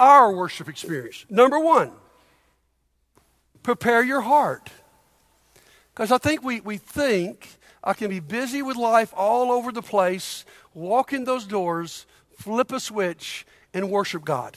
our 0.00 0.32
worship 0.32 0.70
experience. 0.70 1.26
Number 1.28 1.58
one, 1.58 1.92
prepare 3.62 4.02
your 4.02 4.22
heart. 4.22 4.70
Because 5.94 6.10
I 6.10 6.16
think 6.16 6.42
we, 6.42 6.60
we 6.60 6.78
think 6.78 7.58
I 7.84 7.92
can 7.92 8.08
be 8.08 8.20
busy 8.20 8.62
with 8.62 8.76
life 8.76 9.12
all 9.14 9.52
over 9.52 9.70
the 9.70 9.82
place, 9.82 10.46
walk 10.72 11.12
in 11.12 11.24
those 11.24 11.44
doors, 11.44 12.06
flip 12.38 12.72
a 12.72 12.80
switch, 12.80 13.46
and 13.74 13.90
worship 13.90 14.24
God. 14.24 14.56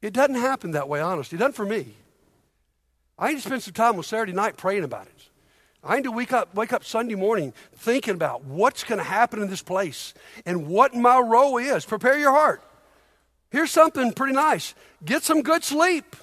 It 0.00 0.14
doesn't 0.14 0.36
happen 0.36 0.70
that 0.70 0.88
way, 0.88 1.00
honestly. 1.00 1.36
It 1.36 1.40
doesn't 1.40 1.52
for 1.52 1.66
me. 1.66 1.94
I 3.18 3.28
need 3.28 3.36
to 3.36 3.42
spend 3.42 3.62
some 3.62 3.74
time 3.74 3.96
on 3.96 4.02
Saturday 4.02 4.32
night 4.32 4.56
praying 4.56 4.84
about 4.84 5.06
it. 5.06 5.28
I 5.84 5.96
need 5.96 6.04
to 6.04 6.12
wake 6.12 6.32
up, 6.32 6.54
wake 6.54 6.72
up 6.72 6.84
Sunday 6.84 7.14
morning 7.14 7.52
thinking 7.74 8.14
about 8.14 8.44
what's 8.44 8.82
going 8.82 8.98
to 8.98 9.04
happen 9.04 9.42
in 9.42 9.50
this 9.50 9.62
place 9.62 10.14
and 10.46 10.66
what 10.66 10.94
my 10.94 11.18
role 11.18 11.58
is. 11.58 11.84
Prepare 11.84 12.18
your 12.18 12.32
heart. 12.32 12.62
Here's 13.50 13.70
something 13.70 14.12
pretty 14.12 14.34
nice 14.34 14.74
get 15.04 15.22
some 15.22 15.42
good 15.42 15.64
sleep. 15.64 16.16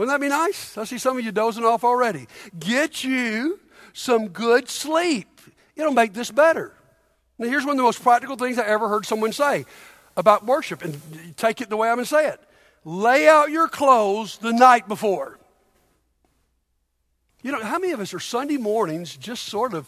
Wouldn't 0.00 0.18
that 0.18 0.24
be 0.24 0.30
nice? 0.30 0.78
I 0.78 0.84
see 0.84 0.96
some 0.96 1.18
of 1.18 1.24
you 1.26 1.30
dozing 1.30 1.62
off 1.62 1.84
already. 1.84 2.26
Get 2.58 3.04
you 3.04 3.60
some 3.92 4.28
good 4.28 4.70
sleep. 4.70 5.28
It'll 5.76 5.92
make 5.92 6.14
this 6.14 6.30
better. 6.30 6.72
Now, 7.38 7.48
here's 7.48 7.66
one 7.66 7.72
of 7.72 7.76
the 7.76 7.82
most 7.82 8.02
practical 8.02 8.36
things 8.36 8.58
I 8.58 8.64
ever 8.66 8.88
heard 8.88 9.04
someone 9.04 9.34
say 9.34 9.66
about 10.16 10.46
worship, 10.46 10.82
and 10.82 11.36
take 11.36 11.60
it 11.60 11.68
the 11.68 11.76
way 11.76 11.90
I'm 11.90 11.96
going 11.96 12.06
to 12.06 12.08
say 12.08 12.28
it. 12.28 12.40
Lay 12.82 13.28
out 13.28 13.50
your 13.50 13.68
clothes 13.68 14.38
the 14.38 14.54
night 14.54 14.88
before. 14.88 15.38
You 17.42 17.52
know, 17.52 17.62
how 17.62 17.78
many 17.78 17.92
of 17.92 18.00
us 18.00 18.14
are 18.14 18.20
Sunday 18.20 18.56
mornings 18.56 19.14
just 19.14 19.42
sort 19.42 19.74
of, 19.74 19.86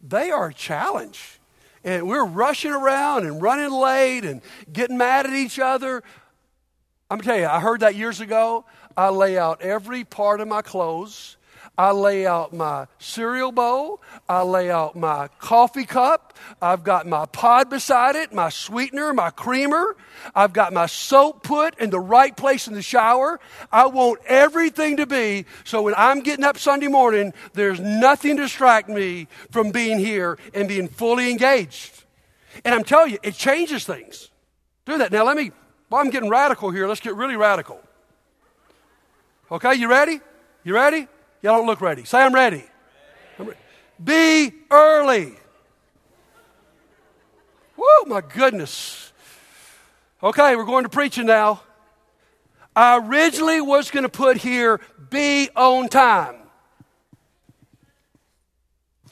they 0.00 0.30
are 0.30 0.50
a 0.50 0.54
challenge. 0.54 1.40
And 1.82 2.06
we're 2.06 2.24
rushing 2.24 2.70
around 2.70 3.26
and 3.26 3.42
running 3.42 3.72
late 3.72 4.24
and 4.24 4.42
getting 4.72 4.96
mad 4.96 5.26
at 5.26 5.32
each 5.32 5.58
other. 5.58 6.04
I'm 7.10 7.18
going 7.18 7.22
to 7.22 7.28
tell 7.30 7.38
you, 7.40 7.46
I 7.48 7.58
heard 7.58 7.80
that 7.80 7.96
years 7.96 8.20
ago. 8.20 8.64
I 8.96 9.08
lay 9.08 9.38
out 9.38 9.62
every 9.62 10.04
part 10.04 10.40
of 10.40 10.48
my 10.48 10.62
clothes 10.62 11.36
I 11.80 11.92
lay 11.92 12.26
out 12.26 12.52
my 12.52 12.88
cereal 12.98 13.52
bowl. 13.52 14.02
I 14.28 14.42
lay 14.42 14.70
out 14.70 14.96
my 14.96 15.28
coffee 15.38 15.86
cup. 15.86 16.36
I've 16.60 16.84
got 16.84 17.06
my 17.06 17.24
pod 17.24 17.70
beside 17.70 18.16
it, 18.16 18.34
my 18.34 18.50
sweetener, 18.50 19.14
my 19.14 19.30
creamer. 19.30 19.96
I've 20.34 20.52
got 20.52 20.74
my 20.74 20.84
soap 20.84 21.42
put 21.42 21.80
in 21.80 21.88
the 21.88 21.98
right 21.98 22.36
place 22.36 22.68
in 22.68 22.74
the 22.74 22.82
shower. 22.82 23.40
I 23.72 23.86
want 23.86 24.20
everything 24.26 24.98
to 24.98 25.06
be 25.06 25.46
so 25.64 25.80
when 25.80 25.94
I'm 25.96 26.20
getting 26.20 26.44
up 26.44 26.58
Sunday 26.58 26.88
morning, 26.88 27.32
there's 27.54 27.80
nothing 27.80 28.36
to 28.36 28.42
distract 28.42 28.90
me 28.90 29.26
from 29.50 29.70
being 29.70 29.98
here 29.98 30.38
and 30.52 30.68
being 30.68 30.86
fully 30.86 31.30
engaged. 31.30 32.04
And 32.62 32.74
I'm 32.74 32.84
telling 32.84 33.12
you, 33.12 33.18
it 33.22 33.36
changes 33.36 33.86
things. 33.86 34.28
Do 34.84 34.98
that. 34.98 35.12
Now, 35.12 35.24
let 35.24 35.34
me, 35.34 35.50
well, 35.88 36.02
I'm 36.02 36.10
getting 36.10 36.28
radical 36.28 36.70
here. 36.70 36.86
Let's 36.86 37.00
get 37.00 37.14
really 37.14 37.36
radical. 37.36 37.80
Okay, 39.52 39.74
you 39.74 39.90
ready? 39.90 40.20
You 40.62 40.74
ready? 40.74 41.08
Y'all 41.42 41.56
don't 41.56 41.66
look 41.66 41.80
ready. 41.80 42.04
Say, 42.04 42.20
I'm 42.20 42.34
ready. 42.34 42.64
I'm. 43.38 43.52
Be 44.02 44.52
early. 44.70 45.34
Whoa, 47.76 48.04
my 48.06 48.20
goodness. 48.20 49.12
Okay, 50.22 50.54
we're 50.54 50.64
going 50.64 50.84
to 50.84 50.90
preaching 50.90 51.26
now. 51.26 51.62
I 52.76 52.98
originally 52.98 53.60
was 53.60 53.90
going 53.90 54.04
to 54.04 54.08
put 54.08 54.36
here, 54.36 54.80
be 55.08 55.48
on 55.56 55.88
time. 55.88 56.36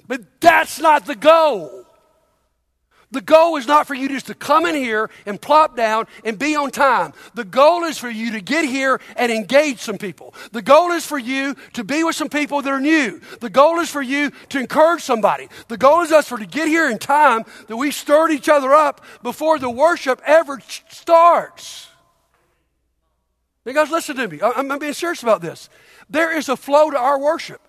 But 0.06 0.40
that's 0.40 0.78
not 0.78 1.06
the 1.06 1.16
goal. 1.16 1.84
The 3.10 3.20
goal 3.22 3.56
is 3.56 3.66
not 3.66 3.86
for 3.86 3.94
you 3.94 4.08
just 4.08 4.26
to 4.26 4.34
come 4.34 4.66
in 4.66 4.74
here 4.74 5.08
and 5.24 5.40
plop 5.40 5.76
down 5.76 6.06
and 6.24 6.38
be 6.38 6.54
on 6.56 6.70
time. 6.70 7.14
The 7.32 7.44
goal 7.44 7.84
is 7.84 7.96
for 7.96 8.10
you 8.10 8.32
to 8.32 8.40
get 8.42 8.66
here 8.66 9.00
and 9.16 9.32
engage 9.32 9.78
some 9.78 9.96
people. 9.96 10.34
The 10.52 10.60
goal 10.60 10.90
is 10.90 11.06
for 11.06 11.18
you 11.18 11.56
to 11.72 11.84
be 11.84 12.04
with 12.04 12.16
some 12.16 12.28
people 12.28 12.60
that 12.60 12.70
are 12.70 12.80
new. 12.80 13.20
The 13.40 13.48
goal 13.48 13.78
is 13.78 13.88
for 13.88 14.02
you 14.02 14.30
to 14.50 14.60
encourage 14.60 15.02
somebody. 15.02 15.48
The 15.68 15.78
goal 15.78 16.02
is 16.02 16.12
us 16.12 16.28
for 16.28 16.36
to 16.36 16.44
get 16.44 16.68
here 16.68 16.90
in 16.90 16.98
time 16.98 17.44
that 17.68 17.78
we 17.78 17.90
stirred 17.92 18.30
each 18.30 18.48
other 18.48 18.74
up 18.74 19.02
before 19.22 19.58
the 19.58 19.70
worship 19.70 20.20
ever 20.26 20.60
starts. 20.88 21.88
Now, 23.64 23.72
guys, 23.72 23.90
listen 23.90 24.16
to 24.16 24.28
me. 24.28 24.40
I'm, 24.42 24.70
I'm 24.70 24.78
being 24.78 24.92
serious 24.92 25.22
about 25.22 25.40
this. 25.40 25.70
There 26.10 26.36
is 26.36 26.50
a 26.50 26.56
flow 26.56 26.90
to 26.90 26.98
our 26.98 27.18
worship. 27.18 27.62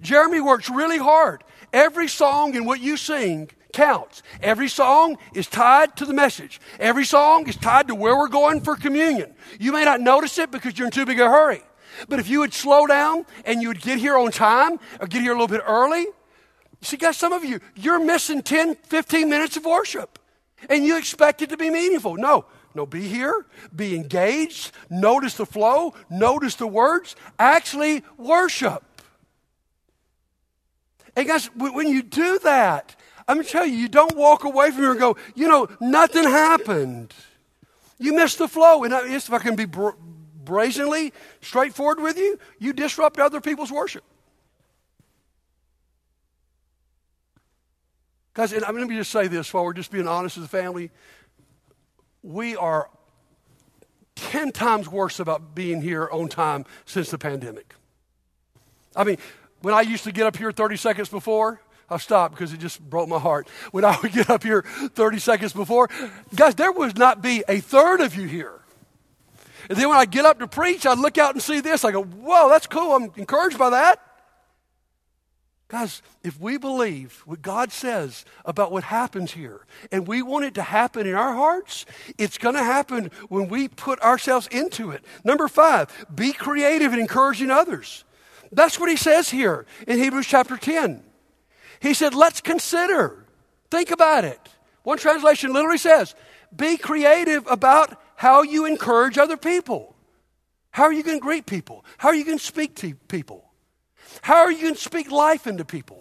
Jeremy 0.00 0.40
works 0.40 0.70
really 0.70 0.98
hard. 0.98 1.42
Every 1.72 2.06
song 2.06 2.54
and 2.54 2.64
what 2.64 2.80
you 2.80 2.96
sing 2.96 3.50
counts. 3.74 4.22
Every 4.40 4.68
song 4.68 5.18
is 5.34 5.46
tied 5.46 5.96
to 5.96 6.06
the 6.06 6.14
message. 6.14 6.60
Every 6.80 7.04
song 7.04 7.46
is 7.48 7.56
tied 7.56 7.88
to 7.88 7.94
where 7.94 8.16
we're 8.16 8.28
going 8.28 8.62
for 8.62 8.76
communion. 8.76 9.34
You 9.60 9.72
may 9.72 9.84
not 9.84 10.00
notice 10.00 10.38
it 10.38 10.50
because 10.50 10.78
you're 10.78 10.86
in 10.86 10.92
too 10.92 11.04
big 11.04 11.20
a 11.20 11.28
hurry. 11.28 11.60
But 12.08 12.20
if 12.20 12.28
you 12.28 12.40
would 12.40 12.54
slow 12.54 12.86
down 12.86 13.26
and 13.44 13.60
you 13.60 13.68
would 13.68 13.82
get 13.82 13.98
here 13.98 14.16
on 14.16 14.30
time 14.30 14.78
or 15.00 15.06
get 15.06 15.20
here 15.20 15.32
a 15.32 15.34
little 15.34 15.48
bit 15.48 15.62
early, 15.66 16.06
see, 16.80 16.96
guys, 16.96 17.16
some 17.16 17.32
of 17.32 17.44
you, 17.44 17.60
you're 17.74 18.02
missing 18.02 18.42
10, 18.42 18.76
15 18.76 19.28
minutes 19.28 19.56
of 19.56 19.64
worship 19.64 20.18
and 20.68 20.84
you 20.84 20.96
expect 20.96 21.42
it 21.42 21.50
to 21.50 21.56
be 21.56 21.70
meaningful. 21.70 22.16
No, 22.16 22.46
no, 22.74 22.86
be 22.86 23.06
here, 23.06 23.46
be 23.74 23.94
engaged, 23.94 24.72
notice 24.88 25.34
the 25.34 25.46
flow, 25.46 25.94
notice 26.10 26.54
the 26.56 26.66
words, 26.66 27.14
actually 27.38 28.02
worship. 28.16 28.82
And 31.16 31.28
guys, 31.28 31.46
when 31.54 31.88
you 31.88 32.02
do 32.02 32.38
that, 32.40 32.96
I'm 33.26 33.36
going 33.36 33.46
to 33.46 33.52
tell 33.52 33.66
you, 33.66 33.74
you 33.74 33.88
don't 33.88 34.16
walk 34.16 34.44
away 34.44 34.70
from 34.70 34.80
here 34.80 34.90
and 34.90 35.00
go, 35.00 35.16
you 35.34 35.48
know, 35.48 35.68
nothing 35.80 36.24
happened. 36.24 37.14
You 37.98 38.12
missed 38.12 38.38
the 38.38 38.48
flow. 38.48 38.84
And 38.84 38.92
if 38.92 39.32
I 39.32 39.38
can 39.38 39.56
be 39.56 39.64
bra- 39.64 39.94
brazenly 40.44 41.12
straightforward 41.40 42.00
with 42.00 42.18
you, 42.18 42.38
you 42.58 42.72
disrupt 42.72 43.18
other 43.18 43.40
people's 43.40 43.72
worship. 43.72 44.04
Guys, 48.34 48.52
and 48.52 48.64
I'm 48.64 48.76
going 48.76 48.88
to 48.88 48.94
just 48.94 49.12
say 49.12 49.28
this 49.28 49.54
while 49.54 49.64
we're 49.64 49.72
just 49.72 49.90
being 49.92 50.08
honest 50.08 50.36
as 50.36 50.44
a 50.44 50.48
family. 50.48 50.90
We 52.22 52.56
are 52.56 52.90
10 54.16 54.52
times 54.52 54.88
worse 54.88 55.20
about 55.20 55.54
being 55.54 55.80
here 55.80 56.08
on 56.10 56.28
time 56.28 56.64
since 56.84 57.10
the 57.10 57.18
pandemic. 57.18 57.74
I 58.96 59.04
mean, 59.04 59.18
when 59.62 59.72
I 59.72 59.82
used 59.82 60.04
to 60.04 60.12
get 60.12 60.26
up 60.26 60.36
here 60.36 60.52
30 60.52 60.76
seconds 60.76 61.08
before, 61.08 61.60
I'll 61.90 61.98
stop 61.98 62.30
because 62.30 62.52
it 62.52 62.60
just 62.60 62.80
broke 62.80 63.08
my 63.08 63.18
heart. 63.18 63.48
When 63.70 63.84
I 63.84 63.98
would 64.02 64.12
get 64.12 64.30
up 64.30 64.42
here 64.42 64.62
30 64.62 65.18
seconds 65.18 65.52
before, 65.52 65.90
guys, 66.34 66.54
there 66.54 66.72
would 66.72 66.98
not 66.98 67.22
be 67.22 67.44
a 67.48 67.60
third 67.60 68.00
of 68.00 68.14
you 68.16 68.26
here. 68.26 68.60
And 69.68 69.78
then 69.78 69.88
when 69.88 69.98
I 69.98 70.04
get 70.04 70.24
up 70.24 70.38
to 70.40 70.46
preach, 70.46 70.86
I'd 70.86 70.98
look 70.98 71.18
out 71.18 71.34
and 71.34 71.42
see 71.42 71.60
this. 71.60 71.84
I 71.84 71.92
go, 71.92 72.02
whoa, 72.02 72.48
that's 72.48 72.66
cool. 72.66 72.94
I'm 72.94 73.12
encouraged 73.16 73.58
by 73.58 73.70
that. 73.70 74.00
Guys, 75.68 76.02
if 76.22 76.38
we 76.38 76.58
believe 76.58 77.22
what 77.24 77.40
God 77.40 77.72
says 77.72 78.24
about 78.44 78.70
what 78.70 78.84
happens 78.84 79.32
here, 79.32 79.66
and 79.90 80.06
we 80.06 80.20
want 80.20 80.44
it 80.44 80.54
to 80.54 80.62
happen 80.62 81.06
in 81.06 81.14
our 81.14 81.32
hearts, 81.32 81.86
it's 82.18 82.36
going 82.36 82.54
to 82.54 82.62
happen 82.62 83.10
when 83.28 83.48
we 83.48 83.68
put 83.68 83.98
ourselves 84.00 84.46
into 84.48 84.90
it. 84.90 85.02
Number 85.24 85.48
five, 85.48 86.06
be 86.14 86.32
creative 86.32 86.92
in 86.92 87.00
encouraging 87.00 87.50
others. 87.50 88.04
That's 88.52 88.78
what 88.78 88.90
he 88.90 88.96
says 88.96 89.30
here 89.30 89.64
in 89.88 89.98
Hebrews 89.98 90.26
chapter 90.26 90.56
10. 90.56 91.02
He 91.80 91.94
said, 91.94 92.14
let's 92.14 92.40
consider. 92.40 93.24
Think 93.70 93.90
about 93.90 94.24
it. 94.24 94.40
One 94.82 94.98
translation 94.98 95.52
literally 95.52 95.78
says, 95.78 96.14
be 96.54 96.76
creative 96.76 97.46
about 97.46 98.00
how 98.16 98.42
you 98.42 98.66
encourage 98.66 99.18
other 99.18 99.36
people. 99.36 99.94
How 100.70 100.84
are 100.84 100.92
you 100.92 101.02
going 101.02 101.18
to 101.18 101.22
greet 101.22 101.46
people? 101.46 101.84
How 101.98 102.08
are 102.08 102.14
you 102.14 102.24
going 102.24 102.38
to 102.38 102.44
speak 102.44 102.76
to 102.76 102.94
people? 103.08 103.44
How 104.22 104.38
are 104.38 104.52
you 104.52 104.62
going 104.62 104.74
to 104.74 104.80
speak 104.80 105.10
life 105.10 105.46
into 105.46 105.64
people? 105.64 106.00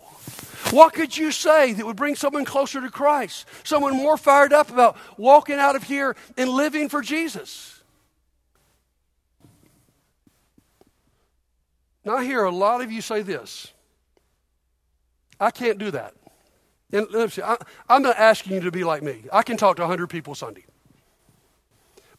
What 0.71 0.93
could 0.93 1.15
you 1.15 1.31
say 1.31 1.73
that 1.73 1.86
would 1.86 1.95
bring 1.95 2.15
someone 2.15 2.45
closer 2.45 2.81
to 2.81 2.89
Christ? 2.89 3.47
Someone 3.63 3.95
more 3.95 4.17
fired 4.17 4.53
up 4.53 4.71
about 4.71 4.97
walking 5.17 5.57
out 5.57 5.75
of 5.75 5.83
here 5.83 6.15
and 6.38 6.49
living 6.49 6.89
for 6.89 7.01
Jesus? 7.01 7.83
Now, 12.05 12.17
I 12.17 12.25
hear 12.25 12.43
a 12.43 12.51
lot 12.51 12.81
of 12.81 12.91
you 12.91 13.01
say 13.01 13.21
this 13.21 13.72
I 15.39 15.52
can't 15.52 15.78
do 15.78 15.91
that. 15.91 16.13
And 16.91 17.08
listen, 17.10 17.43
I, 17.43 17.58
I'm 17.89 18.04
not 18.04 18.17
asking 18.17 18.54
you 18.54 18.62
to 18.62 18.72
be 18.72 18.84
like 18.84 19.02
me. 19.02 19.24
I 19.32 19.43
can 19.43 19.58
talk 19.58 19.78
to 19.78 19.82
100 19.82 20.08
people 20.08 20.36
Sunday. 20.36 20.65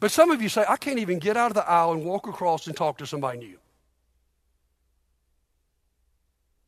But 0.00 0.10
some 0.10 0.30
of 0.30 0.42
you 0.42 0.48
say, 0.48 0.64
I 0.68 0.76
can't 0.76 0.98
even 0.98 1.18
get 1.18 1.36
out 1.36 1.50
of 1.50 1.54
the 1.54 1.68
aisle 1.68 1.92
and 1.92 2.04
walk 2.04 2.26
across 2.26 2.66
and 2.66 2.76
talk 2.76 2.98
to 2.98 3.06
somebody 3.06 3.38
new. 3.38 3.58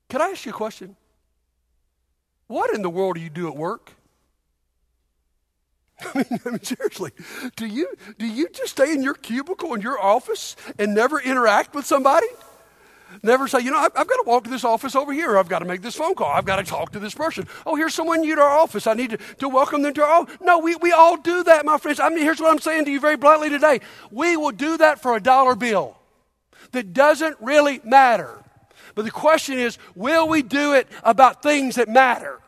Can 0.09 0.23
I 0.23 0.27
ask 0.29 0.47
you 0.47 0.53
a 0.53 0.55
question? 0.55 0.97
What 2.47 2.73
in 2.75 2.83
the 2.83 2.91
world 2.91 3.17
do 3.17 3.21
you 3.21 3.29
do 3.29 3.49
at 3.49 3.57
work? 3.57 3.93
I 6.01 6.19
mean, 6.19 6.41
I 6.45 6.51
mean, 6.51 6.63
seriously, 6.63 7.11
do 7.57 7.67
you, 7.67 7.89
do 8.19 8.27
you 8.27 8.49
just 8.51 8.73
stay 8.73 8.93
in 8.93 9.03
your 9.03 9.15
cubicle 9.15 9.75
in 9.75 9.81
your 9.81 10.01
office 10.01 10.55
and 10.79 10.95
never 10.95 11.21
interact 11.21 11.75
with 11.75 11.87
somebody? 11.87 12.29
Never 13.23 13.49
say, 13.49 13.61
you 13.61 13.71
know, 13.71 13.79
I've, 13.79 13.93
I've, 13.97 14.07
got 14.07 14.17
to 14.17 14.25
walk 14.27 14.45
to 14.45 14.51
this 14.51 14.65
office 14.65 14.95
over 14.95 15.13
here. 15.13 15.39
I've 15.39 15.49
got 15.49 15.61
to 15.61 15.65
make 15.65 15.83
this 15.83 15.95
phone 15.95 16.15
call. 16.15 16.31
I've 16.31 16.45
got 16.45 16.57
to 16.57 16.65
talk 16.65 16.93
to 16.93 16.99
this 16.99 17.15
person. 17.15 17.47
Oh, 17.65 17.77
here's 17.77 17.95
someone 17.95 18.21
new 18.21 18.35
to 18.35 18.41
our 18.41 18.59
office. 18.59 18.87
I 18.87 18.95
need 18.95 19.11
to, 19.11 19.19
to 19.39 19.49
welcome 19.49 19.83
them 19.83 19.95
to 19.95 20.03
our 20.03 20.23
office. 20.23 20.37
No, 20.41 20.59
we, 20.59 20.75
we 20.77 20.93
all 20.93 21.17
do 21.17 21.45
that, 21.45 21.65
my 21.65 21.79
friends. 21.79 22.01
I 22.01 22.09
mean, 22.09 22.19
here's 22.19 22.41
what 22.41 22.51
I'm 22.51 22.59
saying 22.59 22.85
to 22.87 22.91
you 22.91 23.01
very 23.01 23.17
bluntly 23.17 23.49
today. 23.49 23.81
We 24.11 24.37
will 24.37 24.53
do 24.53 24.77
that 24.79 25.01
for 25.01 25.17
a 25.17 25.21
dollar 25.21 25.55
bill 25.55 25.97
that 26.73 26.93
doesn't 26.93 27.37
really 27.41 27.81
matter. 27.85 28.43
But 28.95 29.05
the 29.05 29.11
question 29.11 29.59
is, 29.59 29.79
will 29.95 30.29
we 30.29 30.43
do 30.43 30.75
it 30.75 30.89
about 31.03 31.43
things 31.43 31.77
that 31.77 31.89
matter? 31.89 32.41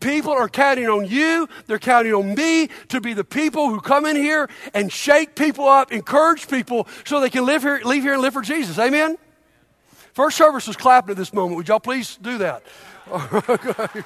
People 0.00 0.32
are 0.32 0.48
counting 0.48 0.88
on 0.88 1.06
you, 1.06 1.48
they're 1.66 1.78
counting 1.78 2.12
on 2.12 2.34
me 2.34 2.68
to 2.88 3.00
be 3.00 3.14
the 3.14 3.24
people 3.24 3.70
who 3.70 3.80
come 3.80 4.06
in 4.06 4.16
here 4.16 4.48
and 4.74 4.92
shake 4.92 5.34
people 5.34 5.68
up, 5.68 5.92
encourage 5.92 6.48
people 6.48 6.86
so 7.04 7.20
they 7.20 7.30
can 7.30 7.46
live 7.46 7.62
here, 7.62 7.80
leave 7.84 8.02
here 8.02 8.14
and 8.14 8.22
live 8.22 8.32
for 8.32 8.42
Jesus. 8.42 8.78
Amen? 8.78 9.16
First 10.12 10.36
service 10.36 10.66
was 10.66 10.76
clapping 10.76 11.12
at 11.12 11.16
this 11.16 11.32
moment. 11.32 11.56
Would 11.56 11.68
y'all 11.68 11.80
please 11.80 12.18
do 12.20 12.38
that? 12.38 12.62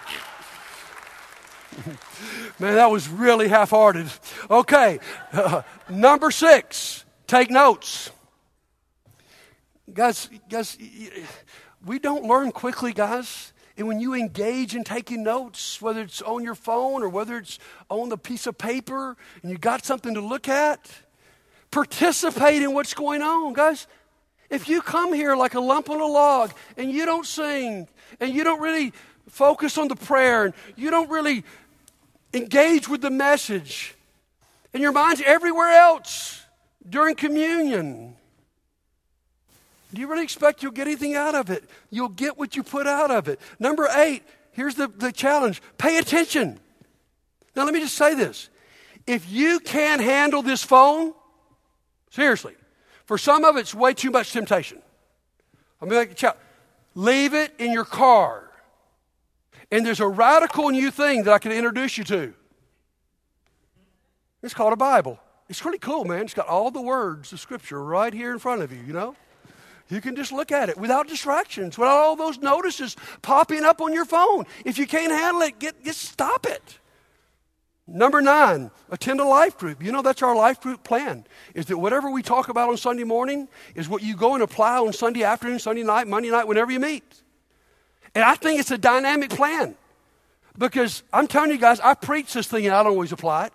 Man, 2.58 2.74
that 2.74 2.90
was 2.90 3.08
really 3.08 3.48
half 3.48 3.70
hearted. 3.70 4.08
Okay, 4.50 4.98
uh, 5.32 5.62
number 5.90 6.30
six, 6.30 7.04
take 7.26 7.50
notes. 7.50 8.10
Guys, 9.92 10.30
guys, 10.48 10.78
we 11.84 11.98
don't 11.98 12.24
learn 12.24 12.52
quickly, 12.52 12.92
guys. 12.92 13.52
And 13.76 13.86
when 13.86 14.00
you 14.00 14.14
engage 14.14 14.74
in 14.74 14.84
taking 14.84 15.22
notes, 15.22 15.82
whether 15.82 16.00
it's 16.00 16.22
on 16.22 16.42
your 16.42 16.54
phone 16.54 17.02
or 17.02 17.08
whether 17.08 17.36
it's 17.36 17.58
on 17.90 18.08
the 18.08 18.16
piece 18.16 18.46
of 18.46 18.56
paper 18.56 19.16
and 19.42 19.50
you 19.50 19.58
got 19.58 19.84
something 19.84 20.14
to 20.14 20.20
look 20.20 20.48
at, 20.48 20.90
participate 21.70 22.62
in 22.62 22.72
what's 22.72 22.94
going 22.94 23.20
on, 23.20 23.52
guys. 23.52 23.86
If 24.50 24.68
you 24.68 24.80
come 24.80 25.12
here 25.12 25.34
like 25.36 25.54
a 25.54 25.60
lump 25.60 25.90
on 25.90 26.00
a 26.00 26.06
log 26.06 26.52
and 26.76 26.90
you 26.90 27.04
don't 27.04 27.26
sing 27.26 27.88
and 28.20 28.32
you 28.32 28.44
don't 28.44 28.60
really 28.60 28.92
focus 29.28 29.76
on 29.76 29.88
the 29.88 29.96
prayer 29.96 30.44
and 30.44 30.54
you 30.76 30.90
don't 30.90 31.10
really 31.10 31.44
engage 32.32 32.88
with 32.88 33.00
the 33.00 33.10
message 33.10 33.94
and 34.72 34.82
your 34.82 34.92
mind's 34.92 35.22
everywhere 35.22 35.70
else 35.70 36.44
during 36.88 37.16
communion, 37.16 38.14
do 39.92 40.00
you 40.00 40.08
really 40.08 40.24
expect 40.24 40.62
you'll 40.62 40.72
get 40.72 40.86
anything 40.86 41.14
out 41.14 41.34
of 41.34 41.50
it? 41.50 41.64
You'll 41.90 42.08
get 42.08 42.36
what 42.36 42.54
you 42.54 42.62
put 42.62 42.86
out 42.86 43.10
of 43.10 43.28
it. 43.28 43.40
Number 43.58 43.88
eight, 43.96 44.22
here's 44.52 44.74
the, 44.74 44.88
the 44.88 45.10
challenge 45.12 45.62
pay 45.78 45.98
attention. 45.98 46.60
Now, 47.54 47.64
let 47.64 47.72
me 47.72 47.80
just 47.80 47.94
say 47.94 48.14
this. 48.14 48.50
If 49.06 49.30
you 49.30 49.60
can't 49.60 50.02
handle 50.02 50.42
this 50.42 50.62
phone, 50.62 51.14
seriously, 52.10 52.54
for 53.06 53.16
some 53.16 53.44
of 53.44 53.56
it's 53.56 53.74
way 53.74 53.94
too 53.94 54.10
much 54.10 54.32
temptation. 54.32 54.82
I'm 55.80 55.88
going 55.88 56.14
to 56.14 56.36
leave 56.94 57.34
it 57.34 57.54
in 57.58 57.72
your 57.72 57.84
car. 57.84 58.50
And 59.70 59.84
there's 59.84 60.00
a 60.00 60.08
radical 60.08 60.70
new 60.70 60.90
thing 60.90 61.24
that 61.24 61.32
I 61.32 61.38
can 61.38 61.52
introduce 61.52 61.98
you 61.98 62.04
to. 62.04 62.34
It's 64.42 64.54
called 64.54 64.72
a 64.72 64.76
Bible. 64.76 65.18
It's 65.48 65.60
pretty 65.60 65.78
cool, 65.78 66.04
man. 66.04 66.22
It's 66.22 66.34
got 66.34 66.48
all 66.48 66.70
the 66.70 66.80
words 66.80 67.32
of 67.32 67.40
Scripture 67.40 67.82
right 67.82 68.12
here 68.12 68.32
in 68.32 68.38
front 68.38 68.62
of 68.62 68.72
you, 68.72 68.80
you 68.84 68.92
know? 68.92 69.16
You 69.88 70.00
can 70.00 70.16
just 70.16 70.32
look 70.32 70.50
at 70.50 70.68
it 70.68 70.76
without 70.76 71.06
distractions, 71.06 71.78
without 71.78 71.96
all 71.96 72.16
those 72.16 72.38
notices 72.38 72.96
popping 73.22 73.64
up 73.64 73.80
on 73.80 73.92
your 73.92 74.04
phone. 74.04 74.44
If 74.64 74.78
you 74.78 74.86
can't 74.86 75.12
handle 75.12 75.42
it, 75.42 75.60
get, 75.60 75.84
get 75.84 75.94
stop 75.94 76.46
it. 76.46 76.78
Number 77.88 78.20
nine, 78.20 78.72
attend 78.90 79.20
a 79.20 79.24
life 79.24 79.56
group. 79.56 79.82
You 79.82 79.92
know, 79.92 80.02
that's 80.02 80.22
our 80.22 80.34
life 80.34 80.60
group 80.60 80.82
plan. 80.82 81.24
Is 81.54 81.66
that 81.66 81.78
whatever 81.78 82.10
we 82.10 82.20
talk 82.20 82.48
about 82.48 82.68
on 82.68 82.76
Sunday 82.76 83.04
morning 83.04 83.48
is 83.76 83.88
what 83.88 84.02
you 84.02 84.16
go 84.16 84.34
and 84.34 84.42
apply 84.42 84.78
on 84.78 84.92
Sunday 84.92 85.22
afternoon, 85.22 85.60
Sunday 85.60 85.84
night, 85.84 86.08
Monday 86.08 86.30
night, 86.30 86.48
whenever 86.48 86.72
you 86.72 86.80
meet. 86.80 87.04
And 88.14 88.24
I 88.24 88.34
think 88.34 88.58
it's 88.58 88.72
a 88.72 88.78
dynamic 88.78 89.30
plan. 89.30 89.76
Because 90.58 91.02
I'm 91.12 91.28
telling 91.28 91.50
you 91.50 91.58
guys, 91.58 91.78
I 91.80 91.94
preach 91.94 92.32
this 92.32 92.48
thing 92.48 92.66
and 92.66 92.74
I 92.74 92.82
don't 92.82 92.92
always 92.92 93.12
apply 93.12 93.46
it. 93.46 93.52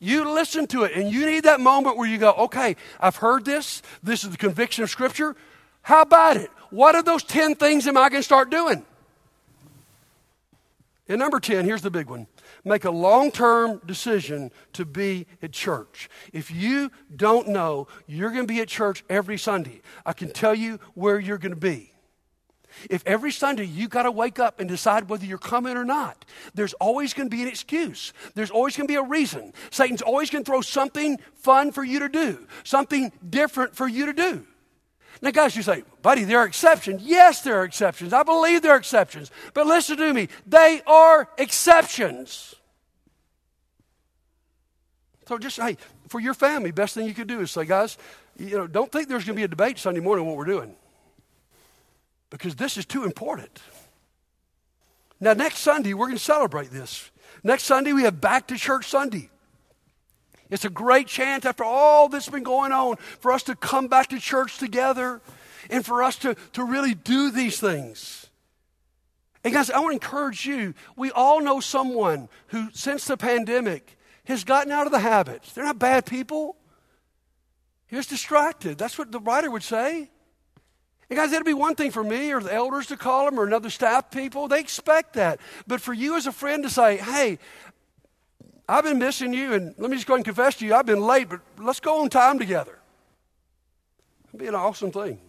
You 0.00 0.30
listen 0.30 0.66
to 0.68 0.82
it 0.82 0.92
and 0.92 1.10
you 1.10 1.24
need 1.24 1.44
that 1.44 1.60
moment 1.60 1.96
where 1.96 2.08
you 2.08 2.18
go, 2.18 2.32
okay, 2.32 2.76
I've 3.00 3.16
heard 3.16 3.44
this. 3.44 3.80
This 4.02 4.24
is 4.24 4.30
the 4.30 4.36
conviction 4.36 4.84
of 4.84 4.90
Scripture. 4.90 5.34
How 5.82 6.02
about 6.02 6.36
it? 6.36 6.50
What 6.70 6.94
are 6.94 7.02
those 7.02 7.22
10 7.22 7.54
things 7.54 7.86
am 7.86 7.96
I 7.96 8.08
going 8.10 8.20
to 8.20 8.24
start 8.24 8.50
doing? 8.50 8.84
And 11.08 11.18
number 11.18 11.38
10, 11.38 11.64
here's 11.64 11.82
the 11.82 11.90
big 11.90 12.08
one 12.08 12.26
make 12.66 12.84
a 12.84 12.90
long 12.90 13.30
term 13.30 13.80
decision 13.86 14.50
to 14.74 14.84
be 14.84 15.26
at 15.40 15.52
church. 15.52 16.10
If 16.32 16.50
you 16.50 16.90
don't 17.14 17.48
know 17.48 17.88
you're 18.06 18.30
going 18.30 18.46
to 18.46 18.52
be 18.52 18.60
at 18.60 18.68
church 18.68 19.04
every 19.08 19.38
Sunday, 19.38 19.80
I 20.04 20.12
can 20.12 20.30
tell 20.30 20.54
you 20.54 20.78
where 20.94 21.18
you're 21.18 21.38
going 21.38 21.54
to 21.54 21.60
be. 21.60 21.92
If 22.90 23.02
every 23.06 23.32
Sunday 23.32 23.64
you 23.64 23.88
got 23.88 24.02
to 24.02 24.10
wake 24.10 24.38
up 24.38 24.60
and 24.60 24.68
decide 24.68 25.08
whether 25.08 25.24
you're 25.24 25.38
coming 25.38 25.76
or 25.76 25.84
not, 25.84 26.24
there's 26.54 26.74
always 26.74 27.14
going 27.14 27.30
to 27.30 27.34
be 27.34 27.42
an 27.42 27.48
excuse. 27.48 28.12
There's 28.34 28.50
always 28.50 28.76
going 28.76 28.86
to 28.86 28.92
be 28.92 28.96
a 28.96 29.02
reason. 29.02 29.54
Satan's 29.70 30.02
always 30.02 30.28
going 30.28 30.44
to 30.44 30.50
throw 30.50 30.60
something 30.60 31.18
fun 31.34 31.72
for 31.72 31.84
you 31.84 32.00
to 32.00 32.08
do, 32.08 32.46
something 32.64 33.12
different 33.30 33.74
for 33.74 33.88
you 33.88 34.06
to 34.06 34.12
do. 34.12 34.46
Now, 35.22 35.30
guys, 35.30 35.56
you 35.56 35.62
say, 35.62 35.84
buddy, 36.02 36.24
there 36.24 36.40
are 36.40 36.46
exceptions. 36.46 37.02
Yes, 37.02 37.40
there 37.40 37.56
are 37.56 37.64
exceptions. 37.64 38.12
I 38.12 38.22
believe 38.22 38.60
there 38.60 38.72
are 38.72 38.78
exceptions. 38.78 39.30
But 39.54 39.66
listen 39.66 39.96
to 39.96 40.12
me, 40.12 40.28
they 40.46 40.82
are 40.86 41.28
exceptions. 41.38 42.55
So 45.26 45.38
just, 45.38 45.56
hey, 45.60 45.76
for 46.08 46.20
your 46.20 46.34
family, 46.34 46.70
best 46.70 46.94
thing 46.94 47.06
you 47.06 47.14
could 47.14 47.26
do 47.26 47.40
is 47.40 47.50
say, 47.50 47.64
guys, 47.64 47.98
you 48.38 48.56
know, 48.56 48.66
don't 48.66 48.90
think 48.92 49.08
there's 49.08 49.24
going 49.24 49.34
to 49.34 49.40
be 49.40 49.44
a 49.44 49.48
debate 49.48 49.78
Sunday 49.78 50.00
morning 50.00 50.26
what 50.26 50.36
we're 50.36 50.44
doing 50.44 50.74
because 52.30 52.54
this 52.56 52.76
is 52.76 52.86
too 52.86 53.04
important. 53.04 53.60
Now, 55.20 55.32
next 55.32 55.58
Sunday, 55.58 55.94
we're 55.94 56.06
going 56.06 56.18
to 56.18 56.22
celebrate 56.22 56.70
this. 56.70 57.10
Next 57.42 57.64
Sunday, 57.64 57.92
we 57.92 58.02
have 58.02 58.20
Back 58.20 58.48
to 58.48 58.56
Church 58.56 58.86
Sunday. 58.86 59.30
It's 60.50 60.64
a 60.64 60.70
great 60.70 61.08
chance 61.08 61.44
after 61.44 61.64
all 61.64 62.08
that's 62.08 62.28
been 62.28 62.42
going 62.42 62.72
on 62.72 62.96
for 63.20 63.32
us 63.32 63.42
to 63.44 63.56
come 63.56 63.88
back 63.88 64.08
to 64.08 64.20
church 64.20 64.58
together 64.58 65.20
and 65.70 65.84
for 65.84 66.02
us 66.02 66.16
to, 66.18 66.36
to 66.52 66.62
really 66.62 66.94
do 66.94 67.32
these 67.32 67.58
things. 67.58 68.26
And 69.42 69.52
guys, 69.52 69.70
I 69.70 69.78
want 69.80 69.90
to 69.90 70.06
encourage 70.06 70.46
you. 70.46 70.74
We 70.96 71.10
all 71.10 71.40
know 71.40 71.58
someone 71.58 72.28
who, 72.48 72.68
since 72.72 73.06
the 73.06 73.16
pandemic, 73.16 73.95
has 74.26 74.44
gotten 74.44 74.72
out 74.72 74.86
of 74.86 74.92
the 74.92 74.98
habits. 74.98 75.52
They're 75.52 75.64
not 75.64 75.78
bad 75.78 76.06
people. 76.06 76.56
He 77.86 77.96
was 77.96 78.06
distracted. 78.06 78.78
That's 78.78 78.98
what 78.98 79.12
the 79.12 79.20
writer 79.20 79.50
would 79.50 79.62
say. 79.62 80.10
And 81.08 81.16
guys, 81.16 81.30
that'd 81.30 81.46
be 81.46 81.54
one 81.54 81.76
thing 81.76 81.92
for 81.92 82.02
me 82.02 82.32
or 82.32 82.40
the 82.40 82.52
elders 82.52 82.88
to 82.88 82.96
call 82.96 83.26
them 83.26 83.38
or 83.38 83.46
another 83.46 83.70
staff 83.70 84.10
people. 84.10 84.48
They 84.48 84.58
expect 84.58 85.14
that. 85.14 85.40
But 85.66 85.80
for 85.80 85.92
you 85.92 86.16
as 86.16 86.26
a 86.26 86.32
friend 86.32 86.64
to 86.64 86.70
say, 86.70 86.96
hey, 86.96 87.38
I've 88.68 88.82
been 88.82 88.98
missing 88.98 89.32
you, 89.32 89.52
and 89.52 89.74
let 89.78 89.90
me 89.90 89.96
just 89.96 90.08
go 90.08 90.16
and 90.16 90.24
confess 90.24 90.56
to 90.56 90.66
you, 90.66 90.74
I've 90.74 90.86
been 90.86 91.00
late, 91.00 91.28
but 91.28 91.40
let's 91.58 91.78
go 91.78 92.02
on 92.02 92.08
time 92.08 92.40
together. 92.40 92.76
It'd 94.28 94.40
be 94.40 94.48
an 94.48 94.56
awesome 94.56 94.90
thing. 94.90 95.20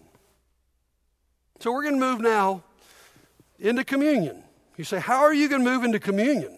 So 1.60 1.72
we're 1.72 1.84
going 1.84 1.96
to 1.96 2.00
move 2.00 2.22
now 2.22 2.64
into 3.60 3.84
communion. 3.84 4.44
You 4.76 4.84
say, 4.84 5.00
How 5.00 5.20
are 5.20 5.34
you 5.34 5.48
going 5.50 5.64
to 5.64 5.70
move 5.70 5.84
into 5.84 6.00
communion? 6.00 6.57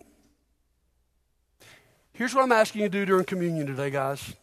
Here's 2.19 2.35
what 2.35 2.43
I'm 2.43 2.51
asking 2.51 2.81
you 2.81 2.89
to 2.89 2.91
do 2.91 3.05
during 3.05 3.23
communion 3.23 3.65
today, 3.65 3.89
guys. 3.89 4.35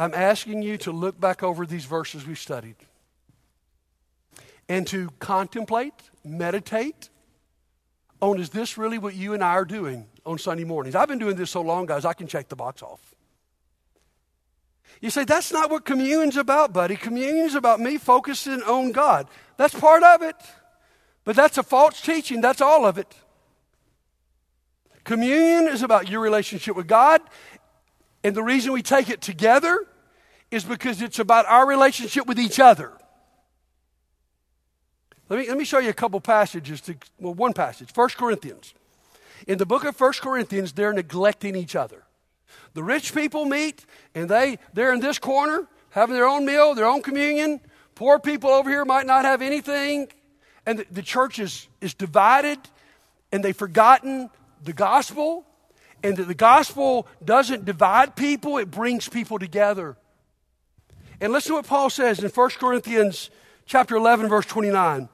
I'm 0.00 0.12
asking 0.14 0.62
you 0.62 0.76
to 0.78 0.90
look 0.90 1.20
back 1.20 1.44
over 1.44 1.64
these 1.64 1.84
verses 1.84 2.26
we 2.26 2.34
studied 2.34 2.74
and 4.68 4.84
to 4.88 5.10
contemplate, 5.20 5.94
meditate 6.24 7.08
on 8.20 8.40
is 8.40 8.50
this 8.50 8.76
really 8.76 8.98
what 8.98 9.14
you 9.14 9.32
and 9.32 9.44
I 9.44 9.50
are 9.50 9.64
doing 9.64 10.08
on 10.26 10.38
Sunday 10.38 10.64
mornings? 10.64 10.96
I've 10.96 11.06
been 11.06 11.20
doing 11.20 11.36
this 11.36 11.52
so 11.52 11.60
long, 11.60 11.86
guys, 11.86 12.04
I 12.04 12.14
can 12.14 12.26
check 12.26 12.48
the 12.48 12.56
box 12.56 12.82
off. 12.82 13.14
You 15.00 15.10
say, 15.10 15.22
that's 15.22 15.52
not 15.52 15.70
what 15.70 15.84
communion's 15.84 16.36
about, 16.36 16.72
buddy. 16.72 16.96
Communion's 16.96 17.54
about 17.54 17.78
me 17.78 17.96
focusing 17.96 18.60
on 18.62 18.90
God. 18.90 19.28
That's 19.56 19.72
part 19.72 20.02
of 20.02 20.22
it. 20.22 20.34
But 21.22 21.36
that's 21.36 21.58
a 21.58 21.62
false 21.62 22.00
teaching. 22.00 22.40
That's 22.40 22.60
all 22.60 22.84
of 22.84 22.98
it. 22.98 23.14
Communion 25.04 25.68
is 25.68 25.82
about 25.82 26.08
your 26.08 26.20
relationship 26.20 26.76
with 26.76 26.86
God. 26.86 27.20
And 28.24 28.36
the 28.36 28.42
reason 28.42 28.72
we 28.72 28.82
take 28.82 29.10
it 29.10 29.20
together 29.20 29.86
is 30.50 30.64
because 30.64 31.02
it's 31.02 31.18
about 31.18 31.46
our 31.46 31.66
relationship 31.66 32.26
with 32.26 32.38
each 32.38 32.60
other. 32.60 32.92
Let 35.28 35.40
me, 35.40 35.48
let 35.48 35.56
me 35.56 35.64
show 35.64 35.78
you 35.78 35.88
a 35.88 35.94
couple 35.94 36.20
passages, 36.20 36.80
to, 36.82 36.94
well, 37.18 37.34
one 37.34 37.52
passage, 37.54 37.88
1 37.94 38.08
Corinthians. 38.10 38.74
In 39.46 39.58
the 39.58 39.66
book 39.66 39.84
of 39.84 39.98
1 39.98 40.12
Corinthians, 40.20 40.72
they're 40.72 40.92
neglecting 40.92 41.56
each 41.56 41.74
other. 41.74 42.04
The 42.74 42.82
rich 42.82 43.14
people 43.14 43.46
meet, 43.46 43.84
and 44.14 44.28
they, 44.28 44.58
they're 44.74 44.92
in 44.92 45.00
this 45.00 45.18
corner, 45.18 45.66
having 45.90 46.14
their 46.14 46.26
own 46.26 46.44
meal, 46.44 46.74
their 46.74 46.86
own 46.86 47.02
communion. 47.02 47.60
Poor 47.94 48.18
people 48.18 48.50
over 48.50 48.68
here 48.68 48.84
might 48.84 49.06
not 49.06 49.24
have 49.24 49.42
anything. 49.42 50.08
And 50.66 50.80
the, 50.80 50.86
the 50.90 51.02
church 51.02 51.38
is, 51.38 51.66
is 51.80 51.94
divided, 51.94 52.58
and 53.32 53.42
they've 53.42 53.56
forgotten 53.56 54.30
the 54.62 54.72
gospel, 54.72 55.44
and 56.02 56.16
that 56.16 56.28
the 56.28 56.34
gospel 56.34 57.06
doesn't 57.24 57.64
divide 57.64 58.16
people, 58.16 58.58
it 58.58 58.70
brings 58.70 59.08
people 59.08 59.38
together. 59.38 59.96
And 61.20 61.32
listen 61.32 61.50
to 61.50 61.54
what 61.56 61.66
Paul 61.66 61.90
says 61.90 62.18
in 62.18 62.28
1 62.28 62.50
Corinthians 62.58 63.30
chapter 63.64 63.96
11, 63.96 64.28
verse 64.28 64.46
29. 64.46 65.08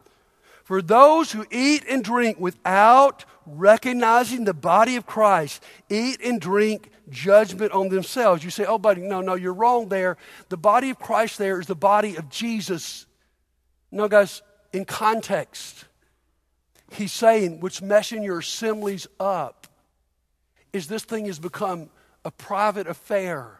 For 0.64 0.82
those 0.82 1.32
who 1.32 1.46
eat 1.50 1.84
and 1.88 2.04
drink 2.04 2.38
without 2.38 3.24
recognizing 3.46 4.44
the 4.44 4.54
body 4.54 4.96
of 4.96 5.06
Christ, 5.06 5.62
eat 5.88 6.20
and 6.22 6.40
drink 6.40 6.90
judgment 7.08 7.72
on 7.72 7.88
themselves. 7.88 8.44
You 8.44 8.50
say, 8.50 8.64
oh, 8.64 8.78
buddy, 8.78 9.00
no, 9.00 9.20
no, 9.20 9.34
you're 9.34 9.54
wrong 9.54 9.88
there. 9.88 10.16
The 10.48 10.56
body 10.56 10.90
of 10.90 10.98
Christ 10.98 11.38
there 11.38 11.61
is 11.61 11.66
the 11.66 11.74
body 11.74 12.16
of 12.16 12.28
Jesus. 12.28 13.06
No, 13.90 14.08
guys, 14.08 14.42
in 14.72 14.84
context, 14.84 15.87
he's 16.92 17.12
saying 17.12 17.61
what's 17.61 17.83
messing 17.83 18.22
your 18.22 18.38
assemblies 18.38 19.07
up 19.20 19.66
is 20.72 20.87
this 20.87 21.05
thing 21.05 21.27
has 21.27 21.38
become 21.38 21.88
a 22.24 22.31
private 22.31 22.87
affair 22.87 23.59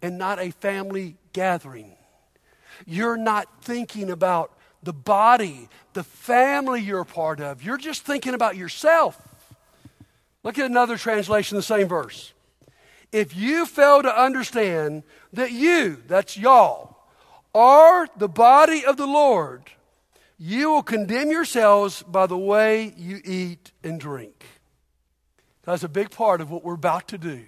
and 0.00 0.18
not 0.18 0.38
a 0.38 0.50
family 0.50 1.16
gathering. 1.32 1.96
You're 2.86 3.16
not 3.16 3.62
thinking 3.62 4.10
about 4.10 4.56
the 4.82 4.92
body, 4.92 5.68
the 5.92 6.02
family 6.02 6.80
you're 6.80 7.00
a 7.00 7.06
part 7.06 7.40
of. 7.40 7.62
You're 7.62 7.78
just 7.78 8.02
thinking 8.02 8.34
about 8.34 8.56
yourself. 8.56 9.20
Look 10.42 10.58
at 10.58 10.66
another 10.66 10.96
translation 10.96 11.56
the 11.56 11.62
same 11.62 11.86
verse. 11.86 12.32
If 13.12 13.36
you 13.36 13.66
fail 13.66 14.02
to 14.02 14.20
understand 14.20 15.04
that 15.32 15.52
you, 15.52 16.02
that's 16.08 16.36
y'all, 16.36 16.96
are 17.54 18.08
the 18.16 18.28
body 18.28 18.84
of 18.84 18.96
the 18.96 19.06
Lord, 19.06 19.62
you 20.44 20.72
will 20.72 20.82
condemn 20.82 21.30
yourselves 21.30 22.02
by 22.02 22.26
the 22.26 22.36
way 22.36 22.92
you 22.96 23.20
eat 23.24 23.70
and 23.84 24.00
drink. 24.00 24.44
That's 25.62 25.84
a 25.84 25.88
big 25.88 26.10
part 26.10 26.40
of 26.40 26.50
what 26.50 26.64
we're 26.64 26.74
about 26.74 27.06
to 27.08 27.18
do 27.18 27.44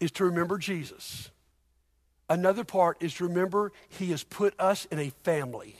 is 0.00 0.10
to 0.12 0.24
remember 0.24 0.58
Jesus. 0.58 1.30
Another 2.28 2.64
part 2.64 2.96
is 3.00 3.14
to 3.14 3.28
remember 3.28 3.70
he 3.88 4.10
has 4.10 4.24
put 4.24 4.52
us 4.58 4.84
in 4.86 4.98
a 4.98 5.10
family. 5.22 5.76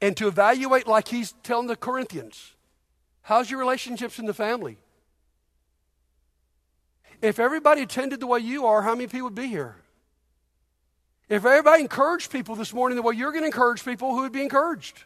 And 0.00 0.16
to 0.16 0.28
evaluate 0.28 0.86
like 0.86 1.08
he's 1.08 1.34
telling 1.42 1.66
the 1.66 1.74
Corinthians, 1.74 2.52
how's 3.22 3.50
your 3.50 3.58
relationships 3.58 4.20
in 4.20 4.26
the 4.26 4.32
family? 4.32 4.78
If 7.20 7.40
everybody 7.40 7.82
attended 7.82 8.20
the 8.20 8.28
way 8.28 8.38
you 8.38 8.64
are, 8.64 8.82
how 8.82 8.94
many 8.94 9.08
people 9.08 9.24
would 9.24 9.34
be 9.34 9.48
here? 9.48 9.74
If 11.28 11.44
everybody 11.44 11.82
encouraged 11.82 12.30
people 12.30 12.54
this 12.54 12.72
morning 12.72 12.96
the 12.96 13.02
way 13.02 13.14
you're 13.14 13.32
going 13.32 13.42
to 13.42 13.46
encourage 13.46 13.84
people, 13.84 14.14
who 14.14 14.22
would 14.22 14.32
be 14.32 14.42
encouraged? 14.42 15.04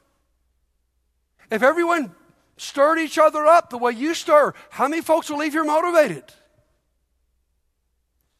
If 1.50 1.62
everyone 1.62 2.12
stirred 2.56 2.98
each 2.98 3.18
other 3.18 3.46
up 3.46 3.70
the 3.70 3.78
way 3.78 3.92
you 3.92 4.14
stir, 4.14 4.52
how 4.70 4.88
many 4.88 5.00
folks 5.00 5.30
will 5.30 5.38
leave 5.38 5.52
here 5.52 5.64
motivated? 5.64 6.24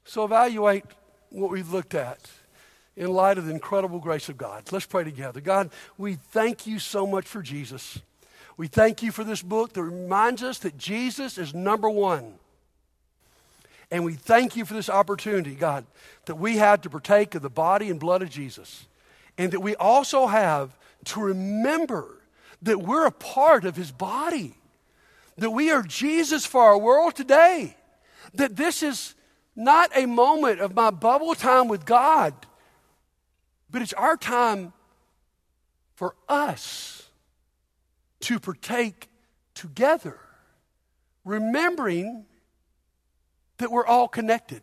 So 0.04 0.24
evaluate 0.24 0.84
what 1.30 1.50
we've 1.50 1.72
looked 1.72 1.94
at 1.94 2.18
in 2.96 3.12
light 3.12 3.38
of 3.38 3.46
the 3.46 3.52
incredible 3.52 4.00
grace 4.00 4.28
of 4.28 4.36
God. 4.36 4.64
Let's 4.72 4.86
pray 4.86 5.04
together. 5.04 5.40
God, 5.40 5.70
we 5.96 6.14
thank 6.14 6.66
you 6.66 6.78
so 6.80 7.06
much 7.06 7.26
for 7.26 7.42
Jesus. 7.42 8.00
We 8.56 8.66
thank 8.66 9.02
you 9.02 9.12
for 9.12 9.22
this 9.22 9.40
book 9.40 9.74
that 9.74 9.82
reminds 9.82 10.42
us 10.42 10.58
that 10.60 10.76
Jesus 10.76 11.38
is 11.38 11.54
number 11.54 11.88
one. 11.88 12.34
And 13.90 14.04
we 14.04 14.14
thank 14.14 14.56
you 14.56 14.64
for 14.64 14.74
this 14.74 14.90
opportunity, 14.90 15.54
God, 15.54 15.86
that 16.26 16.34
we 16.34 16.58
have 16.58 16.82
to 16.82 16.90
partake 16.90 17.34
of 17.34 17.42
the 17.42 17.50
body 17.50 17.88
and 17.90 17.98
blood 17.98 18.22
of 18.22 18.28
Jesus. 18.28 18.86
And 19.38 19.52
that 19.52 19.60
we 19.60 19.74
also 19.76 20.26
have 20.26 20.76
to 21.06 21.20
remember 21.20 22.22
that 22.62 22.82
we're 22.82 23.06
a 23.06 23.12
part 23.12 23.64
of 23.64 23.76
his 23.76 23.90
body, 23.90 24.54
that 25.36 25.50
we 25.50 25.70
are 25.70 25.82
Jesus 25.82 26.44
for 26.44 26.62
our 26.62 26.76
world 26.76 27.14
today, 27.14 27.76
that 28.34 28.56
this 28.56 28.82
is 28.82 29.14
not 29.54 29.90
a 29.96 30.06
moment 30.06 30.60
of 30.60 30.74
my 30.74 30.90
bubble 30.90 31.34
time 31.34 31.68
with 31.68 31.86
God, 31.86 32.34
but 33.70 33.80
it's 33.80 33.92
our 33.94 34.16
time 34.16 34.72
for 35.94 36.14
us 36.28 37.08
to 38.20 38.38
partake 38.38 39.08
together, 39.54 40.18
remembering 41.24 42.26
that 43.58 43.70
we're 43.70 43.86
all 43.86 44.08
connected 44.08 44.62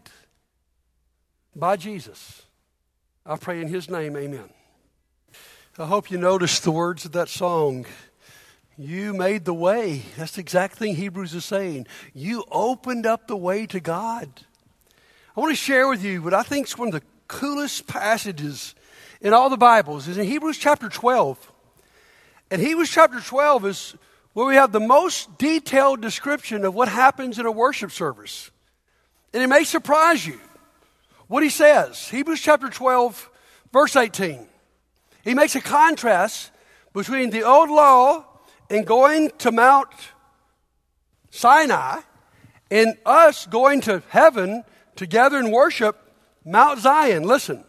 by 1.55 1.75
Jesus. 1.75 2.43
I 3.25 3.37
pray 3.37 3.61
in 3.61 3.67
His 3.67 3.89
name, 3.89 4.15
amen. 4.17 4.49
I 5.77 5.85
hope 5.85 6.09
you 6.09 6.17
noticed 6.17 6.63
the 6.63 6.71
words 6.71 7.05
of 7.05 7.11
that 7.13 7.27
song. 7.27 7.85
You 8.77 9.13
made 9.13 9.45
the 9.45 9.53
way. 9.53 10.03
That's 10.17 10.33
the 10.33 10.41
exact 10.41 10.77
thing 10.77 10.95
Hebrews 10.95 11.33
is 11.33 11.45
saying. 11.45 11.87
You 12.13 12.43
opened 12.51 13.05
up 13.05 13.27
the 13.27 13.37
way 13.37 13.65
to 13.67 13.79
God. 13.79 14.29
I 15.35 15.39
want 15.39 15.51
to 15.51 15.55
share 15.55 15.87
with 15.87 16.03
you 16.03 16.21
what 16.21 16.33
I 16.33 16.43
think 16.43 16.67
is 16.67 16.77
one 16.77 16.89
of 16.89 16.93
the 16.93 17.03
coolest 17.27 17.87
passages 17.87 18.75
in 19.21 19.33
all 19.33 19.49
the 19.49 19.57
Bibles 19.57 20.07
is 20.07 20.17
in 20.17 20.25
Hebrews 20.25 20.57
chapter 20.57 20.87
12. 20.87 21.51
And 22.51 22.61
Hebrews 22.61 22.89
chapter 22.89 23.19
12 23.19 23.65
is 23.65 23.95
where 24.33 24.45
we 24.45 24.55
have 24.55 24.71
the 24.71 24.79
most 24.79 25.37
detailed 25.37 26.01
description 26.01 26.63
of 26.63 26.73
what 26.73 26.87
happens 26.87 27.39
in 27.39 27.45
a 27.45 27.51
worship 27.51 27.91
service. 27.91 28.51
And 29.35 29.43
it 29.43 29.47
may 29.47 29.65
surprise 29.65 30.25
you 30.25 30.39
what 31.27 31.43
he 31.43 31.49
says. 31.49 32.07
Hebrews 32.07 32.39
chapter 32.39 32.69
12, 32.69 33.29
verse 33.73 33.97
18. 33.97 34.47
He 35.25 35.33
makes 35.33 35.55
a 35.55 35.61
contrast 35.61 36.51
between 36.93 37.31
the 37.31 37.43
old 37.43 37.69
law 37.69 38.23
and 38.69 38.87
going 38.87 39.31
to 39.39 39.51
Mount 39.51 39.89
Sinai 41.31 41.99
and 42.71 42.95
us 43.05 43.45
going 43.47 43.81
to 43.81 44.01
heaven 44.07 44.63
together 44.95 45.37
and 45.37 45.51
worship 45.51 45.97
Mount 46.45 46.79
Zion. 46.79 47.23
Listen, 47.23 47.65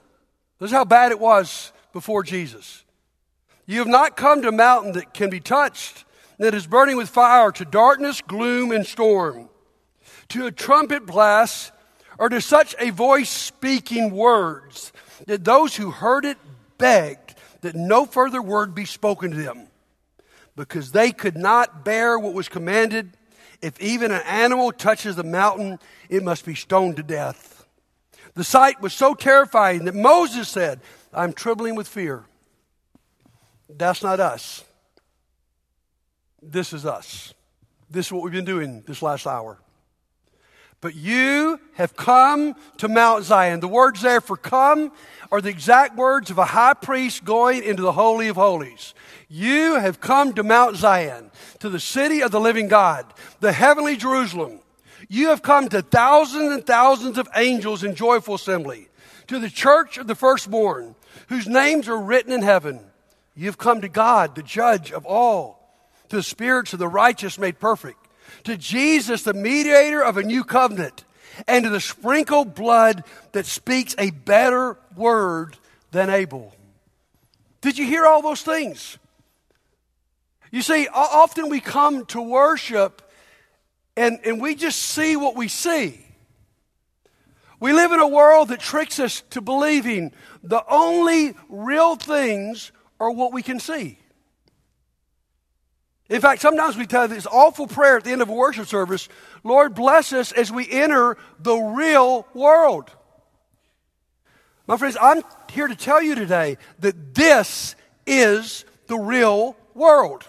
this 0.60 0.70
is 0.70 0.72
how 0.72 0.84
bad 0.84 1.10
it 1.10 1.18
was 1.18 1.72
before 1.92 2.22
Jesus. 2.22 2.84
You 3.66 3.80
have 3.80 3.88
not 3.88 4.16
come 4.16 4.40
to 4.42 4.48
a 4.48 4.52
mountain 4.52 4.92
that 4.92 5.12
can 5.12 5.30
be 5.30 5.40
touched, 5.40 6.04
that 6.38 6.54
is 6.54 6.68
burning 6.68 6.96
with 6.96 7.08
fire, 7.08 7.50
to 7.50 7.64
darkness, 7.64 8.20
gloom, 8.20 8.70
and 8.70 8.86
storm 8.86 9.48
to 10.30 10.46
a 10.46 10.52
trumpet 10.52 11.06
blast, 11.06 11.72
or 12.18 12.28
to 12.28 12.40
such 12.40 12.74
a 12.78 12.90
voice 12.90 13.28
speaking 13.28 14.10
words 14.10 14.92
that 15.26 15.44
those 15.44 15.76
who 15.76 15.90
heard 15.90 16.24
it 16.24 16.38
begged 16.78 17.34
that 17.60 17.74
no 17.74 18.06
further 18.06 18.40
word 18.40 18.74
be 18.74 18.84
spoken 18.84 19.30
to 19.30 19.36
them, 19.36 19.68
because 20.56 20.92
they 20.92 21.12
could 21.12 21.36
not 21.36 21.84
bear 21.84 22.18
what 22.18 22.34
was 22.34 22.48
commanded. 22.48 23.10
If 23.62 23.80
even 23.80 24.10
an 24.10 24.22
animal 24.26 24.72
touches 24.72 25.16
the 25.16 25.24
mountain, 25.24 25.78
it 26.08 26.22
must 26.22 26.44
be 26.44 26.54
stoned 26.54 26.96
to 26.96 27.02
death. 27.02 27.66
The 28.34 28.44
sight 28.44 28.80
was 28.82 28.92
so 28.92 29.14
terrifying 29.14 29.86
that 29.86 29.94
Moses 29.94 30.48
said, 30.48 30.80
I'm 31.12 31.32
trembling 31.32 31.74
with 31.74 31.88
fear. 31.88 32.24
That's 33.68 34.02
not 34.02 34.20
us. 34.20 34.64
This 36.42 36.72
is 36.72 36.84
us. 36.84 37.32
This 37.90 38.06
is 38.06 38.12
what 38.12 38.22
we've 38.22 38.32
been 38.32 38.44
doing 38.44 38.82
this 38.86 39.00
last 39.02 39.26
hour. 39.26 39.58
But 40.80 40.94
you 40.94 41.58
have 41.74 41.96
come 41.96 42.54
to 42.78 42.88
Mount 42.88 43.24
Zion. 43.24 43.60
The 43.60 43.68
words 43.68 44.02
there 44.02 44.20
for 44.20 44.36
come 44.36 44.92
are 45.32 45.40
the 45.40 45.48
exact 45.48 45.96
words 45.96 46.30
of 46.30 46.38
a 46.38 46.44
high 46.44 46.74
priest 46.74 47.24
going 47.24 47.62
into 47.62 47.82
the 47.82 47.92
Holy 47.92 48.28
of 48.28 48.36
Holies. 48.36 48.94
You 49.28 49.76
have 49.76 50.00
come 50.00 50.34
to 50.34 50.42
Mount 50.42 50.76
Zion, 50.76 51.30
to 51.60 51.68
the 51.68 51.80
city 51.80 52.22
of 52.22 52.30
the 52.30 52.40
living 52.40 52.68
God, 52.68 53.06
the 53.40 53.52
heavenly 53.52 53.96
Jerusalem. 53.96 54.60
You 55.08 55.28
have 55.28 55.42
come 55.42 55.68
to 55.70 55.82
thousands 55.82 56.52
and 56.52 56.66
thousands 56.66 57.16
of 57.16 57.28
angels 57.34 57.82
in 57.82 57.94
joyful 57.94 58.34
assembly, 58.34 58.88
to 59.28 59.38
the 59.38 59.50
church 59.50 59.98
of 59.98 60.06
the 60.06 60.14
firstborn, 60.14 60.94
whose 61.28 61.48
names 61.48 61.88
are 61.88 62.00
written 62.00 62.32
in 62.32 62.42
heaven. 62.42 62.80
You 63.34 63.46
have 63.46 63.58
come 63.58 63.80
to 63.80 63.88
God, 63.88 64.34
the 64.34 64.42
judge 64.42 64.92
of 64.92 65.06
all, 65.06 65.74
to 66.10 66.16
the 66.16 66.22
spirits 66.22 66.72
of 66.74 66.78
the 66.78 66.88
righteous 66.88 67.38
made 67.38 67.58
perfect 67.58 68.05
to 68.46 68.56
Jesus, 68.56 69.22
the 69.22 69.34
mediator 69.34 70.02
of 70.02 70.16
a 70.16 70.22
new 70.22 70.44
covenant, 70.44 71.04
and 71.46 71.64
to 71.64 71.70
the 71.70 71.80
sprinkled 71.80 72.54
blood 72.54 73.04
that 73.32 73.44
speaks 73.44 73.94
a 73.98 74.10
better 74.10 74.78
word 74.96 75.56
than 75.90 76.10
Abel. 76.10 76.54
Did 77.60 77.76
you 77.76 77.86
hear 77.86 78.06
all 78.06 78.22
those 78.22 78.42
things? 78.42 78.98
You 80.50 80.62
see, 80.62 80.88
often 80.88 81.48
we 81.48 81.60
come 81.60 82.06
to 82.06 82.22
worship 82.22 83.02
and, 83.96 84.20
and 84.24 84.40
we 84.40 84.54
just 84.54 84.80
see 84.80 85.16
what 85.16 85.36
we 85.36 85.48
see. 85.48 86.00
We 87.58 87.72
live 87.72 87.92
in 87.92 88.00
a 88.00 88.08
world 88.08 88.48
that 88.48 88.60
tricks 88.60 89.00
us 89.00 89.22
to 89.30 89.40
believing 89.40 90.12
the 90.42 90.62
only 90.68 91.34
real 91.48 91.96
things 91.96 92.70
are 93.00 93.10
what 93.10 93.32
we 93.32 93.42
can 93.42 93.58
see. 93.58 93.98
In 96.08 96.20
fact, 96.20 96.40
sometimes 96.40 96.76
we 96.76 96.86
tell 96.86 97.08
this 97.08 97.26
awful 97.26 97.66
prayer 97.66 97.96
at 97.96 98.04
the 98.04 98.12
end 98.12 98.22
of 98.22 98.28
a 98.28 98.32
worship 98.32 98.66
service 98.66 99.08
Lord, 99.42 99.74
bless 99.74 100.12
us 100.12 100.32
as 100.32 100.50
we 100.50 100.68
enter 100.70 101.16
the 101.38 101.56
real 101.56 102.26
world. 102.34 102.90
My 104.66 104.76
friends, 104.76 104.96
I'm 105.00 105.22
here 105.50 105.68
to 105.68 105.76
tell 105.76 106.02
you 106.02 106.16
today 106.16 106.58
that 106.80 107.14
this 107.14 107.76
is 108.06 108.64
the 108.88 108.98
real 108.98 109.56
world. 109.74 110.24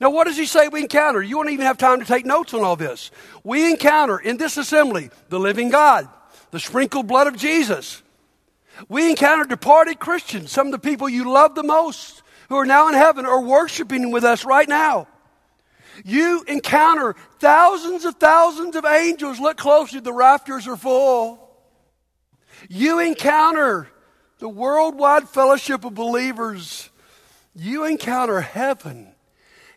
Now, 0.00 0.10
what 0.10 0.26
does 0.26 0.36
he 0.36 0.46
say 0.46 0.66
we 0.68 0.82
encounter? 0.82 1.22
You 1.22 1.36
won't 1.36 1.50
even 1.50 1.66
have 1.66 1.78
time 1.78 2.00
to 2.00 2.06
take 2.06 2.24
notes 2.24 2.54
on 2.54 2.64
all 2.64 2.74
this. 2.74 3.10
We 3.44 3.70
encounter 3.70 4.18
in 4.18 4.38
this 4.38 4.56
assembly 4.56 5.10
the 5.28 5.38
living 5.38 5.68
God, 5.68 6.08
the 6.50 6.58
sprinkled 6.58 7.06
blood 7.06 7.26
of 7.26 7.36
Jesus. 7.36 8.02
We 8.88 9.10
encounter 9.10 9.44
departed 9.44 10.00
Christians, 10.00 10.50
some 10.50 10.68
of 10.68 10.72
the 10.72 10.78
people 10.78 11.08
you 11.08 11.30
love 11.30 11.54
the 11.54 11.62
most 11.62 12.22
who 12.50 12.56
are 12.56 12.66
now 12.66 12.88
in 12.88 12.94
heaven 12.94 13.24
are 13.24 13.40
worshiping 13.40 14.10
with 14.10 14.24
us 14.24 14.44
right 14.44 14.68
now. 14.68 15.08
You 16.04 16.44
encounter 16.46 17.14
thousands 17.38 18.04
of 18.04 18.16
thousands 18.16 18.76
of 18.76 18.84
angels. 18.84 19.40
Look 19.40 19.56
closely, 19.56 20.00
the 20.00 20.12
rafters 20.12 20.66
are 20.66 20.76
full. 20.76 21.48
You 22.68 22.98
encounter 22.98 23.88
the 24.38 24.48
worldwide 24.48 25.28
fellowship 25.28 25.84
of 25.84 25.94
believers 25.94 26.90
you 27.54 27.84
encounter 27.84 28.40
heaven. 28.40 29.12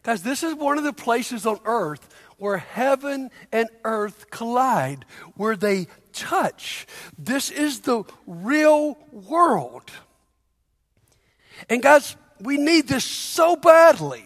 Guys, 0.03 0.23
this 0.23 0.43
is 0.43 0.53
one 0.53 0.77
of 0.77 0.83
the 0.83 0.93
places 0.93 1.45
on 1.45 1.59
earth 1.65 2.07
where 2.37 2.57
heaven 2.57 3.29
and 3.51 3.69
earth 3.83 4.29
collide, 4.29 5.05
where 5.35 5.55
they 5.55 5.87
touch. 6.11 6.85
This 7.17 7.49
is 7.49 7.81
the 7.81 8.03
real 8.27 8.97
world. 9.11 9.91
And 11.69 11.81
guys, 11.81 12.15
we 12.39 12.57
need 12.57 12.87
this 12.87 13.05
so 13.05 13.55
badly 13.55 14.25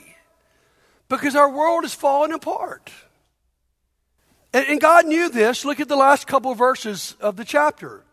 because 1.10 1.36
our 1.36 1.49
world 1.49 1.84
is 1.84 1.93
falling 1.93 2.34
apart. 2.34 2.91
And, 4.53 4.68
and 4.68 4.82
God 4.82 5.05
knew 5.05 5.30
this. 5.30 5.66
Look 5.66 5.80
at 5.80 5.88
the 5.88 5.95
last 5.95 6.28
couple 6.28 6.51
of 6.51 6.58
verses 6.58 7.16
of 7.20 7.36
the 7.36 7.45
chapter. 7.45 8.03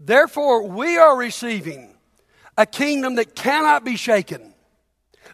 Therefore, 0.00 0.64
we 0.68 0.96
are 0.96 1.16
receiving 1.16 1.94
a 2.56 2.66
kingdom 2.66 3.16
that 3.16 3.34
cannot 3.34 3.84
be 3.84 3.96
shaken. 3.96 4.54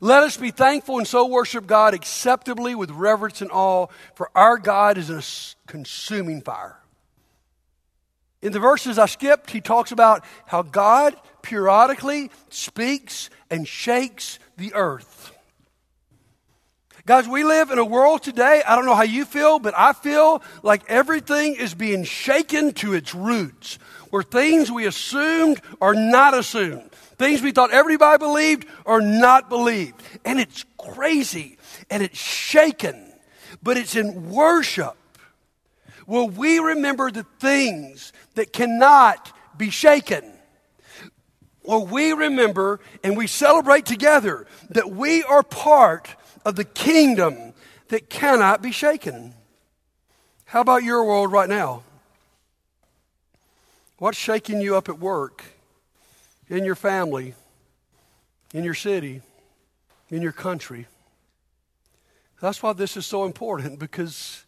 Let 0.00 0.22
us 0.22 0.36
be 0.36 0.50
thankful 0.50 0.98
and 0.98 1.06
so 1.06 1.26
worship 1.26 1.66
God 1.66 1.94
acceptably 1.94 2.74
with 2.74 2.90
reverence 2.90 3.40
and 3.40 3.50
awe, 3.50 3.86
for 4.14 4.30
our 4.34 4.58
God 4.58 4.98
is 4.98 5.10
a 5.10 5.22
consuming 5.66 6.42
fire. 6.42 6.78
In 8.44 8.52
the 8.52 8.60
verses 8.60 8.98
I 8.98 9.06
skipped, 9.06 9.50
he 9.50 9.62
talks 9.62 9.90
about 9.90 10.22
how 10.46 10.60
God 10.60 11.16
periodically 11.40 12.30
speaks 12.50 13.30
and 13.50 13.66
shakes 13.66 14.38
the 14.58 14.74
earth. 14.74 15.32
Guys, 17.06 17.26
we 17.26 17.42
live 17.42 17.70
in 17.70 17.78
a 17.78 17.84
world 17.84 18.22
today, 18.22 18.62
I 18.66 18.76
don't 18.76 18.84
know 18.84 18.94
how 18.94 19.02
you 19.02 19.24
feel, 19.24 19.58
but 19.58 19.72
I 19.74 19.94
feel 19.94 20.42
like 20.62 20.82
everything 20.88 21.54
is 21.54 21.72
being 21.72 22.04
shaken 22.04 22.74
to 22.74 22.92
its 22.92 23.14
roots, 23.14 23.78
where 24.10 24.22
things 24.22 24.70
we 24.70 24.84
assumed 24.84 25.62
are 25.80 25.94
not 25.94 26.34
assumed. 26.34 26.92
Things 27.16 27.40
we 27.40 27.52
thought 27.52 27.72
everybody 27.72 28.18
believed 28.18 28.66
are 28.84 29.00
not 29.00 29.48
believed. 29.48 30.02
And 30.22 30.38
it's 30.38 30.66
crazy 30.76 31.56
and 31.88 32.02
it's 32.02 32.18
shaken, 32.18 33.10
but 33.62 33.78
it's 33.78 33.96
in 33.96 34.28
worship. 34.28 34.96
Will 36.06 36.28
we 36.28 36.58
remember 36.58 37.10
the 37.10 37.24
things 37.40 38.12
that 38.34 38.52
cannot 38.52 39.32
be 39.56 39.70
shaken? 39.70 40.24
Or 41.62 41.84
we 41.84 42.12
remember 42.12 42.80
and 43.02 43.16
we 43.16 43.26
celebrate 43.26 43.86
together 43.86 44.46
that 44.70 44.90
we 44.90 45.22
are 45.22 45.42
part 45.42 46.14
of 46.44 46.56
the 46.56 46.64
kingdom 46.64 47.54
that 47.88 48.10
cannot 48.10 48.60
be 48.60 48.70
shaken. 48.70 49.34
How 50.44 50.60
about 50.60 50.82
your 50.82 51.04
world 51.04 51.32
right 51.32 51.48
now? 51.48 51.82
What's 53.98 54.18
shaking 54.18 54.60
you 54.60 54.76
up 54.76 54.88
at 54.88 54.98
work, 54.98 55.44
in 56.48 56.64
your 56.64 56.74
family, 56.74 57.34
in 58.52 58.64
your 58.64 58.74
city, 58.74 59.22
in 60.10 60.20
your 60.20 60.32
country? 60.32 60.86
That's 62.40 62.62
why 62.62 62.74
this 62.74 62.96
is 62.96 63.06
so 63.06 63.24
important 63.24 63.78
because 63.78 64.44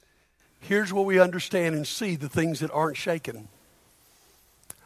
here's 0.61 0.93
where 0.93 1.05
we 1.05 1.19
understand 1.19 1.75
and 1.75 1.87
see 1.87 2.17
the 2.17 2.29
things 2.29 2.61
that 2.61 2.71
aren't 2.71 2.97
shaken. 2.97 3.49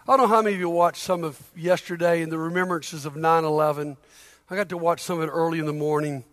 I 0.09 0.17
don't 0.17 0.29
know 0.29 0.35
how 0.35 0.43
many 0.43 0.55
of 0.55 0.61
you 0.61 0.71
watched 0.71 1.03
some 1.03 1.25
of 1.25 1.39
yesterday 1.55 2.23
and 2.23 2.33
the 2.33 2.39
remembrances 2.39 3.05
of 3.05 3.17
9 3.17 3.45
11. 3.45 3.97
I 4.49 4.57
got 4.57 4.71
to 4.71 4.79
watch 4.79 5.03
some 5.03 5.21
of 5.21 5.29
it 5.29 5.31
early 5.33 5.59
in 5.59 5.67
the 5.67 5.73
morning. 5.73 6.25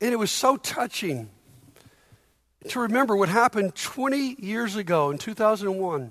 And 0.00 0.12
it 0.12 0.16
was 0.16 0.32
so 0.32 0.56
touching 0.56 1.30
to 2.68 2.80
remember 2.80 3.16
what 3.16 3.28
happened 3.28 3.74
20 3.74 4.36
years 4.38 4.76
ago 4.76 5.10
in 5.10 5.18
2001. 5.18 6.10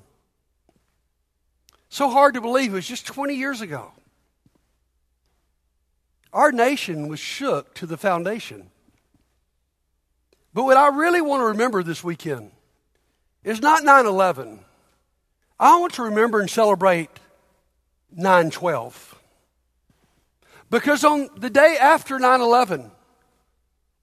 So 1.90 2.10
hard 2.10 2.36
to 2.36 2.42
believe 2.42 2.72
it 2.72 2.76
was 2.76 2.88
just 2.88 3.06
20 3.06 3.36
years 3.36 3.60
ago. 3.60 3.92
Our 6.32 6.54
nation 6.54 7.10
was 7.10 7.20
shook 7.20 7.74
to 7.76 7.86
the 7.86 7.98
foundation. 7.98 8.72
But 10.54 10.64
what 10.64 10.78
I 10.78 10.88
really 10.88 11.22
want 11.22 11.42
to 11.42 11.48
remember 11.48 11.84
this 11.84 12.04
weekend 12.04 12.52
is 13.44 13.62
not 13.62 13.84
9 13.84 14.06
11. 14.06 14.60
I 15.62 15.78
want 15.78 15.94
to 15.94 16.04
remember 16.04 16.40
and 16.40 16.50
celebrate 16.50 17.12
9 18.12 18.50
12. 18.50 19.16
Because 20.72 21.04
on 21.04 21.30
the 21.38 21.52
day 21.52 21.78
after 21.80 22.18
9 22.18 22.42
11, 22.42 22.90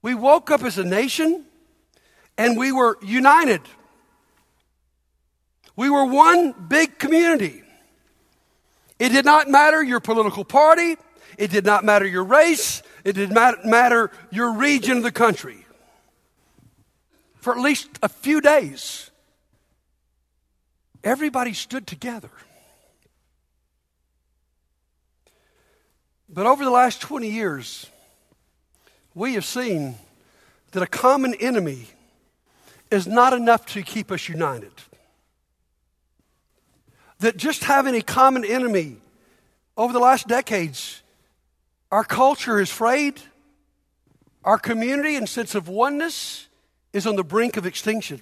we 0.01 0.15
woke 0.15 0.49
up 0.49 0.63
as 0.63 0.77
a 0.77 0.85
nation 0.85 1.45
and 2.37 2.57
we 2.57 2.71
were 2.71 2.97
united. 3.03 3.61
We 5.75 5.89
were 5.89 6.05
one 6.05 6.53
big 6.53 6.97
community. 6.97 7.61
It 8.97 9.09
did 9.09 9.25
not 9.25 9.49
matter 9.49 9.83
your 9.83 9.99
political 9.99 10.45
party, 10.45 10.95
it 11.37 11.51
did 11.51 11.65
not 11.65 11.83
matter 11.83 12.05
your 12.05 12.23
race, 12.23 12.83
it 13.03 13.13
did 13.13 13.31
not 13.31 13.65
matter 13.65 14.11
your 14.31 14.53
region 14.53 14.97
of 14.97 15.03
the 15.03 15.11
country. 15.11 15.65
For 17.35 17.53
at 17.53 17.59
least 17.59 17.89
a 18.01 18.09
few 18.09 18.39
days, 18.39 19.08
everybody 21.03 21.53
stood 21.53 21.87
together. 21.87 22.31
But 26.27 26.45
over 26.45 26.63
the 26.63 26.71
last 26.71 27.01
20 27.01 27.29
years, 27.29 27.87
we 29.15 29.33
have 29.33 29.45
seen 29.45 29.95
that 30.71 30.83
a 30.83 30.87
common 30.87 31.33
enemy 31.35 31.87
is 32.91 33.07
not 33.07 33.33
enough 33.33 33.65
to 33.67 33.81
keep 33.81 34.11
us 34.11 34.29
united. 34.29 34.71
That 37.19 37.35
just 37.37 37.63
having 37.63 37.95
a 37.95 38.01
common 38.01 38.45
enemy 38.45 38.97
over 39.75 39.91
the 39.91 39.99
last 39.99 40.27
decades, 40.27 41.01
our 41.91 42.03
culture 42.03 42.59
is 42.59 42.69
frayed, 42.69 43.19
our 44.43 44.57
community 44.57 45.15
and 45.15 45.27
sense 45.27 45.55
of 45.55 45.67
oneness 45.67 46.47
is 46.93 47.05
on 47.05 47.15
the 47.15 47.23
brink 47.23 47.57
of 47.57 47.65
extinction. 47.65 48.21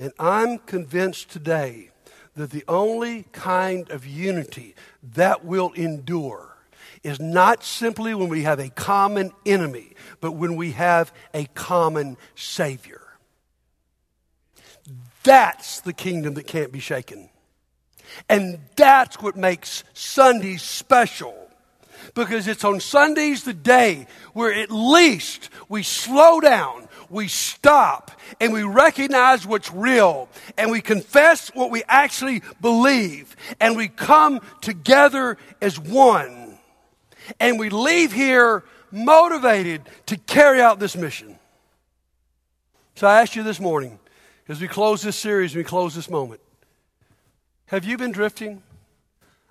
And 0.00 0.14
I'm 0.18 0.56
convinced 0.56 1.28
today 1.28 1.90
that 2.34 2.52
the 2.52 2.64
only 2.66 3.24
kind 3.32 3.90
of 3.90 4.06
unity 4.06 4.74
that 5.12 5.44
will 5.44 5.72
endure 5.74 6.56
is 7.02 7.20
not 7.20 7.62
simply 7.62 8.14
when 8.14 8.30
we 8.30 8.44
have 8.44 8.58
a 8.60 8.70
common 8.70 9.30
enemy, 9.44 9.92
but 10.22 10.32
when 10.32 10.56
we 10.56 10.72
have 10.72 11.12
a 11.34 11.44
common 11.52 12.16
Savior. 12.34 13.02
That's 15.22 15.80
the 15.80 15.92
kingdom 15.92 16.32
that 16.32 16.46
can't 16.46 16.72
be 16.72 16.80
shaken. 16.80 17.28
And 18.26 18.58
that's 18.76 19.20
what 19.20 19.36
makes 19.36 19.84
Sundays 19.92 20.62
special. 20.62 21.36
Because 22.14 22.48
it's 22.48 22.64
on 22.64 22.80
Sundays 22.80 23.44
the 23.44 23.52
day 23.52 24.06
where 24.32 24.54
at 24.54 24.70
least 24.70 25.50
we 25.68 25.82
slow 25.82 26.40
down 26.40 26.88
we 27.10 27.28
stop 27.28 28.12
and 28.40 28.52
we 28.52 28.62
recognize 28.62 29.46
what's 29.46 29.70
real 29.72 30.28
and 30.56 30.70
we 30.70 30.80
confess 30.80 31.48
what 31.54 31.70
we 31.70 31.82
actually 31.88 32.42
believe 32.60 33.36
and 33.60 33.76
we 33.76 33.88
come 33.88 34.40
together 34.60 35.36
as 35.60 35.78
one. 35.78 36.58
And 37.38 37.58
we 37.58 37.68
leave 37.68 38.12
here 38.12 38.64
motivated 38.90 39.82
to 40.06 40.16
carry 40.16 40.60
out 40.60 40.78
this 40.78 40.96
mission. 40.96 41.38
So 42.94 43.06
I 43.06 43.20
ask 43.20 43.36
you 43.36 43.42
this 43.42 43.60
morning, 43.60 43.98
as 44.48 44.60
we 44.60 44.68
close 44.68 45.02
this 45.02 45.16
series, 45.16 45.54
we 45.54 45.64
close 45.64 45.94
this 45.94 46.10
moment, 46.10 46.40
have 47.66 47.84
you 47.84 47.96
been 47.96 48.10
drifting? 48.10 48.62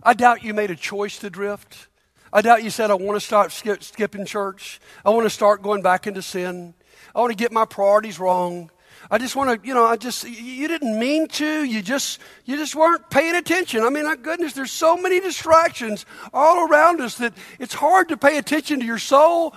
I 0.03 0.13
doubt 0.13 0.43
you 0.43 0.53
made 0.53 0.71
a 0.71 0.75
choice 0.75 1.19
to 1.19 1.29
drift. 1.29 1.87
I 2.31 2.41
doubt 2.41 2.63
you 2.63 2.69
said, 2.69 2.91
I 2.91 2.95
want 2.95 3.19
to 3.19 3.25
start 3.25 3.51
skip, 3.51 3.81
skipping 3.81 4.25
church. 4.25 4.79
I 5.05 5.09
want 5.09 5.25
to 5.25 5.29
start 5.29 5.61
going 5.61 5.81
back 5.81 6.05
into 6.05 6.21
sin. 6.21 6.73
I 7.15 7.19
want 7.19 7.31
to 7.31 7.37
get 7.37 7.51
my 7.51 7.65
priorities 7.65 8.19
wrong. 8.19 8.71
I 9.11 9.17
just 9.17 9.35
want 9.35 9.61
to, 9.61 9.67
you 9.67 9.73
know, 9.73 9.85
I 9.85 9.95
just, 9.95 10.27
you 10.27 10.67
didn't 10.67 10.99
mean 10.99 11.27
to. 11.29 11.63
You 11.63 11.81
just, 11.81 12.19
you 12.45 12.57
just 12.57 12.75
weren't 12.75 13.09
paying 13.09 13.35
attention. 13.35 13.83
I 13.83 13.89
mean, 13.89 14.05
my 14.05 14.15
goodness, 14.15 14.53
there's 14.53 14.71
so 14.71 14.97
many 14.97 15.19
distractions 15.19 16.05
all 16.33 16.67
around 16.69 17.01
us 17.01 17.17
that 17.17 17.33
it's 17.59 17.73
hard 17.73 18.09
to 18.09 18.17
pay 18.17 18.37
attention 18.37 18.79
to 18.81 18.85
your 18.85 18.99
soul. 18.99 19.55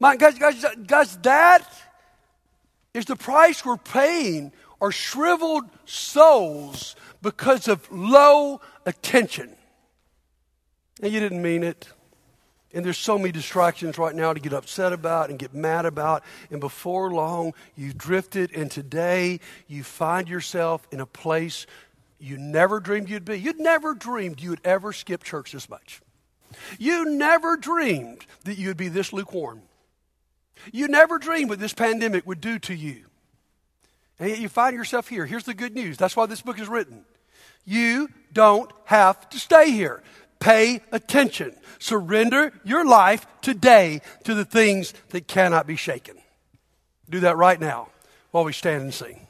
My 0.00 0.16
guys, 0.16 0.38
guys, 0.38 0.64
guys, 0.86 1.16
that 1.18 1.68
is 2.94 3.04
the 3.06 3.16
price 3.16 3.64
we're 3.64 3.76
paying 3.76 4.52
our 4.80 4.92
shriveled 4.92 5.64
souls 5.84 6.94
because 7.20 7.68
of 7.68 7.90
low 7.90 8.60
attention. 8.86 9.56
And 11.02 11.12
you 11.12 11.20
didn't 11.20 11.42
mean 11.42 11.62
it. 11.62 11.88
And 12.74 12.84
there's 12.84 12.98
so 12.98 13.16
many 13.16 13.30
distractions 13.32 13.96
right 13.96 14.14
now 14.14 14.32
to 14.32 14.40
get 14.40 14.52
upset 14.52 14.92
about 14.92 15.30
and 15.30 15.38
get 15.38 15.54
mad 15.54 15.86
about. 15.86 16.24
And 16.50 16.60
before 16.60 17.10
long, 17.12 17.54
you've 17.76 17.96
drifted, 17.96 18.50
and 18.54 18.70
today 18.70 19.40
you 19.68 19.84
find 19.84 20.28
yourself 20.28 20.86
in 20.90 21.00
a 21.00 21.06
place 21.06 21.66
you 22.18 22.36
never 22.36 22.80
dreamed 22.80 23.08
you'd 23.08 23.24
be. 23.24 23.38
You'd 23.38 23.60
never 23.60 23.94
dreamed 23.94 24.40
you 24.40 24.50
would 24.50 24.60
ever 24.64 24.92
skip 24.92 25.22
church 25.22 25.52
this 25.52 25.68
much. 25.68 26.00
You 26.78 27.04
never 27.04 27.56
dreamed 27.56 28.24
that 28.44 28.58
you'd 28.58 28.76
be 28.76 28.88
this 28.88 29.12
lukewarm. 29.12 29.62
You 30.72 30.88
never 30.88 31.18
dreamed 31.18 31.50
what 31.50 31.58
this 31.58 31.74
pandemic 31.74 32.26
would 32.26 32.40
do 32.40 32.58
to 32.60 32.74
you. 32.74 33.04
And 34.18 34.30
yet 34.30 34.38
you 34.38 34.48
find 34.48 34.74
yourself 34.76 35.08
here. 35.08 35.26
Here's 35.26 35.44
the 35.44 35.54
good 35.54 35.74
news. 35.74 35.96
That's 35.96 36.16
why 36.16 36.26
this 36.26 36.40
book 36.40 36.58
is 36.58 36.68
written. 36.68 37.04
You 37.66 38.08
don't 38.32 38.70
have 38.84 39.28
to 39.30 39.38
stay 39.38 39.70
here. 39.70 40.02
Pay 40.44 40.82
attention. 40.92 41.56
Surrender 41.78 42.52
your 42.64 42.84
life 42.84 43.26
today 43.40 44.02
to 44.24 44.34
the 44.34 44.44
things 44.44 44.92
that 45.08 45.26
cannot 45.26 45.66
be 45.66 45.74
shaken. 45.74 46.18
Do 47.08 47.20
that 47.20 47.38
right 47.38 47.58
now 47.58 47.88
while 48.30 48.44
we 48.44 48.52
stand 48.52 48.82
and 48.82 48.92
sing. 48.92 49.23